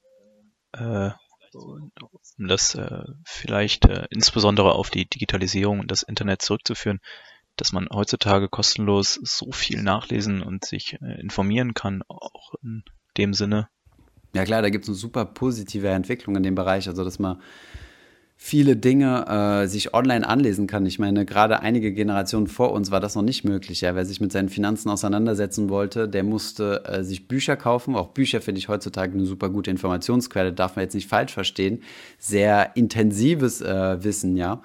äh, 0.72 1.12
um 1.54 1.92
das 2.38 2.74
äh, 2.74 3.04
vielleicht 3.26 3.86
äh, 3.86 4.08
insbesondere 4.10 4.74
auf 4.74 4.90
die 4.90 5.08
Digitalisierung 5.08 5.80
und 5.80 5.92
das 5.92 6.02
Internet 6.02 6.42
zurückzuführen, 6.42 7.00
dass 7.58 7.72
man 7.72 7.88
heutzutage 7.94 8.50
kostenlos 8.50 9.20
so 9.22 9.52
viel 9.52 9.84
nachlesen 9.84 10.42
und 10.42 10.66
sich 10.66 10.94
äh, 10.94 11.22
informieren 11.22 11.76
kann, 11.76 12.02
auch 12.08 12.56
in 12.64 12.84
dem 13.18 13.36
Sinne. 13.36 13.70
Ja 14.34 14.46
klar, 14.46 14.64
da 14.64 14.70
gibt 14.70 14.86
es 14.86 14.90
eine 14.90 14.96
super 14.98 15.26
positive 15.26 15.90
Entwicklung 15.90 16.36
in 16.36 16.42
dem 16.42 16.56
Bereich, 16.56 16.88
also 16.88 17.04
dass 17.04 17.20
man 17.20 17.40
viele 18.36 18.76
Dinge 18.76 19.64
äh, 19.64 19.68
sich 19.68 19.94
online 19.94 20.28
anlesen 20.28 20.68
kann. 20.68 20.86
Ich 20.86 21.00
meine, 21.00 21.26
gerade 21.26 21.62
einige 21.62 21.94
Generationen 21.94 22.48
vor 22.48 22.72
uns 22.72 22.92
war 22.92 23.00
das 23.00 23.16
noch 23.16 23.22
nicht 23.22 23.44
möglich. 23.44 23.82
Ja? 23.82 23.96
Wer 23.96 24.06
sich 24.06 24.20
mit 24.20 24.32
seinen 24.32 24.50
Finanzen 24.50 24.90
auseinandersetzen 24.90 25.70
wollte, 25.70 26.10
der 26.10 26.24
musste 26.24 26.84
äh, 26.86 27.04
sich 27.04 27.28
Bücher 27.28 27.56
kaufen. 27.56 27.96
Auch 27.96 28.10
Bücher 28.10 28.42
finde 28.42 28.60
ich 28.60 28.68
heutzutage 28.68 29.14
eine 29.14 29.26
super 29.26 29.50
gute 29.50 29.72
Informationsquelle, 29.72 30.52
darf 30.52 30.76
man 30.76 30.84
jetzt 30.84 30.96
nicht 30.96 31.08
falsch 31.08 31.34
verstehen. 31.34 31.82
Sehr 32.20 32.76
intensives 32.76 33.62
äh, 33.62 34.04
Wissen, 34.04 34.36
ja. 34.36 34.62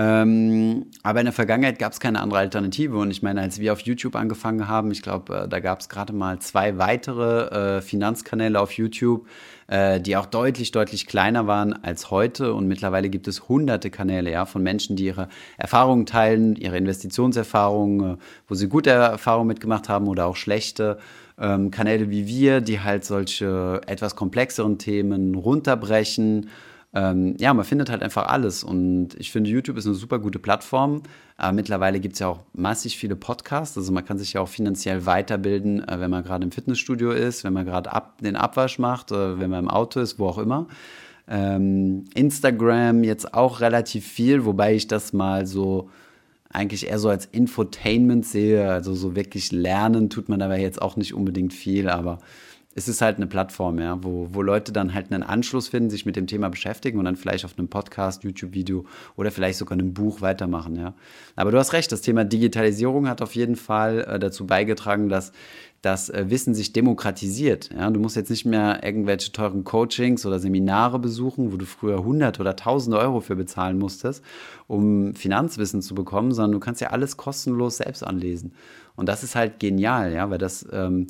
Ähm, 0.00 0.86
aber 1.02 1.18
in 1.18 1.26
der 1.26 1.32
Vergangenheit 1.32 1.80
gab 1.80 1.92
es 1.92 1.98
keine 1.98 2.20
andere 2.20 2.38
Alternative. 2.38 2.96
Und 2.98 3.10
ich 3.10 3.20
meine, 3.20 3.40
als 3.40 3.58
wir 3.58 3.72
auf 3.72 3.80
YouTube 3.80 4.14
angefangen 4.14 4.68
haben, 4.68 4.92
ich 4.92 5.02
glaube, 5.02 5.36
äh, 5.36 5.48
da 5.48 5.58
gab 5.58 5.80
es 5.80 5.88
gerade 5.88 6.12
mal 6.12 6.38
zwei 6.38 6.78
weitere 6.78 7.78
äh, 7.78 7.82
Finanzkanäle 7.82 8.60
auf 8.60 8.70
YouTube, 8.70 9.26
äh, 9.66 10.00
die 10.00 10.16
auch 10.16 10.26
deutlich, 10.26 10.70
deutlich 10.70 11.08
kleiner 11.08 11.48
waren 11.48 11.72
als 11.82 12.12
heute. 12.12 12.54
Und 12.54 12.68
mittlerweile 12.68 13.08
gibt 13.08 13.26
es 13.26 13.48
hunderte 13.48 13.90
Kanäle 13.90 14.30
ja, 14.30 14.46
von 14.46 14.62
Menschen, 14.62 14.94
die 14.94 15.06
ihre 15.06 15.28
Erfahrungen 15.56 16.06
teilen, 16.06 16.54
ihre 16.54 16.78
Investitionserfahrungen, 16.78 18.14
äh, 18.14 18.16
wo 18.46 18.54
sie 18.54 18.68
gute 18.68 18.90
Erfahrungen 18.90 19.48
mitgemacht 19.48 19.88
haben 19.88 20.06
oder 20.06 20.26
auch 20.26 20.36
schlechte. 20.36 20.98
Ähm, 21.40 21.72
Kanäle 21.72 22.08
wie 22.08 22.28
wir, 22.28 22.60
die 22.60 22.80
halt 22.80 23.04
solche 23.04 23.80
etwas 23.88 24.14
komplexeren 24.14 24.78
Themen 24.78 25.34
runterbrechen 25.34 26.50
ähm, 26.94 27.36
ja, 27.38 27.52
man 27.52 27.64
findet 27.64 27.90
halt 27.90 28.02
einfach 28.02 28.26
alles. 28.26 28.64
Und 28.64 29.10
ich 29.18 29.30
finde, 29.30 29.50
YouTube 29.50 29.76
ist 29.76 29.86
eine 29.86 29.94
super 29.94 30.18
gute 30.18 30.38
Plattform. 30.38 31.02
Aber 31.36 31.52
mittlerweile 31.52 32.00
gibt 32.00 32.14
es 32.14 32.20
ja 32.20 32.28
auch 32.28 32.40
massig 32.54 32.96
viele 32.96 33.14
Podcasts. 33.14 33.76
Also 33.76 33.92
man 33.92 34.04
kann 34.04 34.18
sich 34.18 34.32
ja 34.32 34.40
auch 34.40 34.48
finanziell 34.48 35.04
weiterbilden, 35.04 35.86
äh, 35.86 36.00
wenn 36.00 36.10
man 36.10 36.24
gerade 36.24 36.44
im 36.44 36.50
Fitnessstudio 36.50 37.12
ist, 37.12 37.44
wenn 37.44 37.52
man 37.52 37.66
gerade 37.66 37.92
ab, 37.92 38.18
den 38.22 38.36
Abwasch 38.36 38.78
macht, 38.78 39.12
äh, 39.12 39.38
wenn 39.38 39.50
man 39.50 39.64
im 39.64 39.70
Auto 39.70 40.00
ist, 40.00 40.18
wo 40.18 40.26
auch 40.26 40.38
immer. 40.38 40.66
Ähm, 41.28 42.04
Instagram 42.14 43.04
jetzt 43.04 43.34
auch 43.34 43.60
relativ 43.60 44.06
viel, 44.06 44.46
wobei 44.46 44.74
ich 44.74 44.86
das 44.86 45.12
mal 45.12 45.46
so 45.46 45.90
eigentlich 46.50 46.88
eher 46.88 46.98
so 46.98 47.10
als 47.10 47.26
Infotainment 47.26 48.24
sehe. 48.24 48.70
Also 48.70 48.94
so 48.94 49.14
wirklich 49.14 49.52
lernen 49.52 50.08
tut 50.08 50.30
man 50.30 50.38
dabei 50.38 50.60
jetzt 50.60 50.80
auch 50.80 50.96
nicht 50.96 51.12
unbedingt 51.12 51.52
viel, 51.52 51.90
aber 51.90 52.18
es 52.74 52.86
ist 52.86 53.00
halt 53.00 53.16
eine 53.16 53.26
Plattform, 53.26 53.80
ja, 53.80 54.02
wo, 54.04 54.28
wo 54.30 54.42
Leute 54.42 54.72
dann 54.72 54.94
halt 54.94 55.12
einen 55.12 55.22
Anschluss 55.22 55.68
finden, 55.68 55.90
sich 55.90 56.06
mit 56.06 56.16
dem 56.16 56.26
Thema 56.26 56.48
beschäftigen 56.48 56.98
und 56.98 57.06
dann 57.06 57.16
vielleicht 57.16 57.44
auf 57.44 57.58
einem 57.58 57.68
Podcast, 57.68 58.22
YouTube-Video 58.22 58.84
oder 59.16 59.30
vielleicht 59.30 59.58
sogar 59.58 59.76
einem 59.76 59.94
Buch 59.94 60.20
weitermachen, 60.20 60.76
ja. 60.76 60.94
Aber 61.34 61.50
du 61.50 61.58
hast 61.58 61.72
recht, 61.72 61.90
das 61.90 62.02
Thema 62.02 62.24
Digitalisierung 62.24 63.08
hat 63.08 63.22
auf 63.22 63.34
jeden 63.34 63.56
Fall 63.56 64.00
äh, 64.00 64.18
dazu 64.18 64.46
beigetragen, 64.46 65.08
dass 65.08 65.32
das 65.82 66.10
äh, 66.10 66.26
Wissen 66.28 66.54
sich 66.54 66.72
demokratisiert. 66.72 67.70
Ja? 67.72 67.90
Du 67.90 68.00
musst 68.00 68.16
jetzt 68.16 68.30
nicht 68.30 68.44
mehr 68.44 68.82
irgendwelche 68.82 69.32
teuren 69.32 69.64
Coachings 69.64 70.26
oder 70.26 70.38
Seminare 70.38 70.98
besuchen, 70.98 71.52
wo 71.52 71.56
du 71.56 71.66
früher 71.66 72.02
hundert 72.02 72.40
oder 72.40 72.56
tausende 72.56 72.98
Euro 72.98 73.20
für 73.20 73.36
bezahlen 73.36 73.78
musstest, 73.78 74.24
um 74.66 75.14
Finanzwissen 75.14 75.82
zu 75.82 75.94
bekommen, 75.94 76.32
sondern 76.32 76.52
du 76.52 76.60
kannst 76.60 76.80
ja 76.80 76.90
alles 76.90 77.16
kostenlos 77.16 77.78
selbst 77.78 78.04
anlesen. 78.04 78.52
Und 78.96 79.08
das 79.08 79.22
ist 79.22 79.36
halt 79.36 79.60
genial, 79.60 80.12
ja, 80.12 80.28
weil 80.30 80.38
das 80.38 80.66
ähm, 80.72 81.06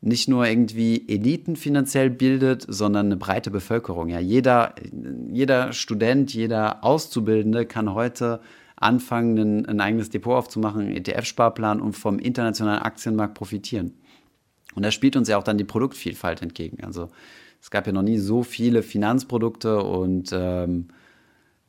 nicht 0.00 0.28
nur 0.28 0.46
irgendwie 0.46 1.08
Eliten 1.08 1.56
finanziell 1.56 2.10
bildet, 2.10 2.64
sondern 2.68 3.06
eine 3.06 3.16
breite 3.16 3.50
Bevölkerung. 3.50 4.08
Ja, 4.08 4.20
jeder, 4.20 4.74
jeder 5.32 5.72
Student, 5.72 6.32
jeder 6.34 6.84
Auszubildende 6.84 7.66
kann 7.66 7.94
heute 7.94 8.40
anfangen, 8.76 9.38
ein, 9.38 9.66
ein 9.66 9.80
eigenes 9.80 10.10
Depot 10.10 10.36
aufzumachen, 10.36 10.82
einen 10.82 10.96
ETF-Sparplan 10.96 11.80
und 11.80 11.94
vom 11.94 12.18
internationalen 12.18 12.82
Aktienmarkt 12.82 13.34
profitieren. 13.34 13.94
Und 14.74 14.84
da 14.84 14.90
spielt 14.90 15.16
uns 15.16 15.28
ja 15.28 15.38
auch 15.38 15.42
dann 15.42 15.56
die 15.56 15.64
Produktvielfalt 15.64 16.42
entgegen. 16.42 16.84
Also 16.84 17.08
es 17.60 17.70
gab 17.70 17.86
ja 17.86 17.92
noch 17.92 18.02
nie 18.02 18.18
so 18.18 18.42
viele 18.42 18.82
Finanzprodukte 18.82 19.82
und 19.82 20.30
ähm, 20.32 20.88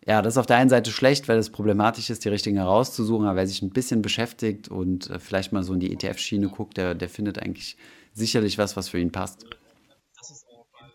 ja, 0.06 0.22
das 0.22 0.34
ist 0.34 0.38
auf 0.38 0.46
der 0.46 0.58
einen 0.58 0.70
Seite 0.70 0.92
schlecht, 0.92 1.28
weil 1.28 1.38
es 1.38 1.50
problematisch 1.50 2.10
ist, 2.10 2.24
die 2.24 2.30
richtigen 2.30 2.58
herauszusuchen, 2.58 3.26
aber 3.26 3.38
wer 3.38 3.48
sich 3.48 3.62
ein 3.62 3.72
bisschen 3.72 4.02
beschäftigt 4.02 4.68
und 4.70 5.10
äh, 5.10 5.20
vielleicht 5.20 5.54
mal 5.54 5.64
so 5.64 5.74
in 5.74 5.80
die 5.80 5.92
ETF-Schiene 5.92 6.50
guckt, 6.50 6.78
der, 6.78 6.96
der 6.96 7.10
findet 7.10 7.40
eigentlich 7.40 7.78
sicherlich 8.18 8.58
was, 8.58 8.76
was 8.76 8.90
für 8.90 9.00
ihn 9.00 9.12
passt. 9.12 9.46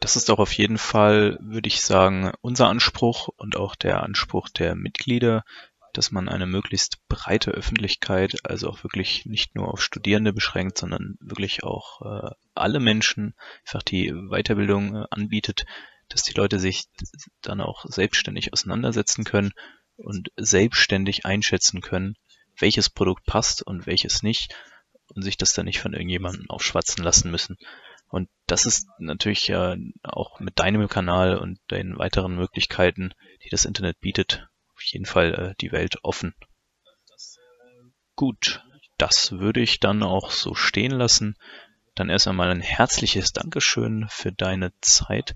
Das 0.01 0.17
ist 0.17 0.31
auch 0.31 0.41
auf 0.41 0.53
jeden 0.53 0.79
Fall, 0.79 1.39
würde 1.41 1.69
ich 1.69 1.81
sagen, 1.81 2.33
unser 2.41 2.69
Anspruch 2.69 3.29
und 3.29 3.57
auch 3.57 3.77
der 3.77 4.03
Anspruch 4.03 4.49
der 4.49 4.75
Mitglieder, 4.75 5.45
dass 5.93 6.11
man 6.11 6.29
eine 6.29 6.47
möglichst 6.47 7.07
breite 7.07 7.53
Öffentlichkeit, 7.53 8.35
also 8.45 8.69
auch 8.69 8.83
wirklich 8.83 9.27
nicht 9.27 9.55
nur 9.55 9.69
auf 9.69 9.81
Studierende 9.83 10.33
beschränkt, 10.33 10.79
sondern 10.79 11.17
wirklich 11.21 11.63
auch 11.63 12.01
äh, 12.03 12.31
alle 12.55 12.81
Menschen 12.81 13.35
einfach 13.65 13.83
die 13.83 14.13
Weiterbildung 14.13 14.97
äh, 14.97 15.05
anbietet, 15.11 15.67
dass 16.09 16.25
die 16.25 16.35
Leute 16.35 16.59
sich 16.59 16.87
dann 17.41 17.61
auch 17.61 17.85
selbstständig 17.87 18.53
auseinandersetzen 18.53 19.25
können 19.25 19.53
und 19.97 20.31
selbstständig 20.37 21.27
einschätzen 21.27 21.81
können, 21.81 22.17
welches 22.59 22.91
Produkt 22.91 23.25
passt 23.25 23.63
und 23.63 23.87
welches 23.87 24.23
nicht 24.23 24.55
und 25.15 25.23
sich 25.23 25.37
das 25.37 25.53
dann 25.53 25.67
nicht 25.67 25.81
von 25.81 25.93
irgendjemandem 25.93 26.49
aufschwatzen 26.49 27.05
lassen 27.05 27.31
müssen. 27.31 27.57
Und 28.09 28.29
das 28.47 28.67
ist 28.67 28.87
natürlich 28.99 29.49
ja 29.49 29.75
auch 30.03 30.39
mit 30.39 30.59
deinem 30.59 30.89
Kanal 30.89 31.39
und 31.39 31.59
den 31.71 31.99
weiteren 31.99 32.37
Möglichkeiten, 32.37 33.15
die 33.45 33.49
das 33.49 33.65
Internet 33.65 34.01
bietet, 34.01 34.49
auf 34.75 34.83
jeden 34.83 35.07
Fall 35.07 35.35
äh, 35.35 35.55
die 35.61 35.73
Welt 35.73 35.97
offen. 36.03 36.35
Gut, 38.15 38.63
das 38.99 39.33
würde 39.33 39.61
ich 39.61 39.81
dann 39.81 40.03
auch 40.03 40.31
so 40.31 40.55
stehen 40.55 40.93
lassen. 40.93 41.37
Dann 41.95 42.11
erst 42.11 42.29
einmal 42.29 42.51
ein 42.51 42.61
herzliches 42.61 43.33
Dankeschön 43.33 44.07
für 44.11 44.33
deine 44.33 44.73
Zeit 44.81 45.35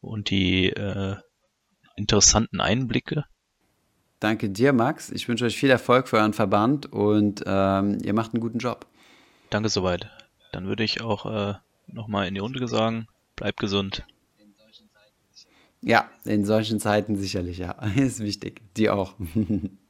und 0.00 0.30
die 0.30 0.68
äh, 0.68 1.16
interessanten 1.96 2.60
Einblicke. 2.60 3.24
Danke 4.20 4.50
dir, 4.50 4.72
Max. 4.72 5.10
Ich 5.10 5.28
wünsche 5.28 5.46
euch 5.46 5.56
viel 5.56 5.70
Erfolg 5.70 6.08
für 6.08 6.18
euren 6.18 6.32
Verband 6.32 6.92
und 6.92 7.42
ähm, 7.44 7.98
ihr 8.04 8.14
macht 8.14 8.34
einen 8.34 8.40
guten 8.40 8.58
Job. 8.58 8.86
Danke 9.52 9.68
soweit. 9.68 10.08
Dann 10.52 10.66
würde 10.66 10.82
ich 10.82 11.02
auch 11.02 11.26
äh, 11.26 11.54
nochmal 11.86 12.26
in 12.26 12.32
die 12.32 12.40
Runde 12.40 12.66
sagen, 12.68 13.06
bleib 13.36 13.58
gesund. 13.58 14.02
Ja, 15.82 16.08
in 16.24 16.46
solchen 16.46 16.80
Zeiten 16.80 17.16
sicherlich, 17.16 17.58
ja. 17.58 17.72
Ist 17.96 18.20
wichtig. 18.20 18.62
Die 18.78 18.88
auch. 18.88 19.14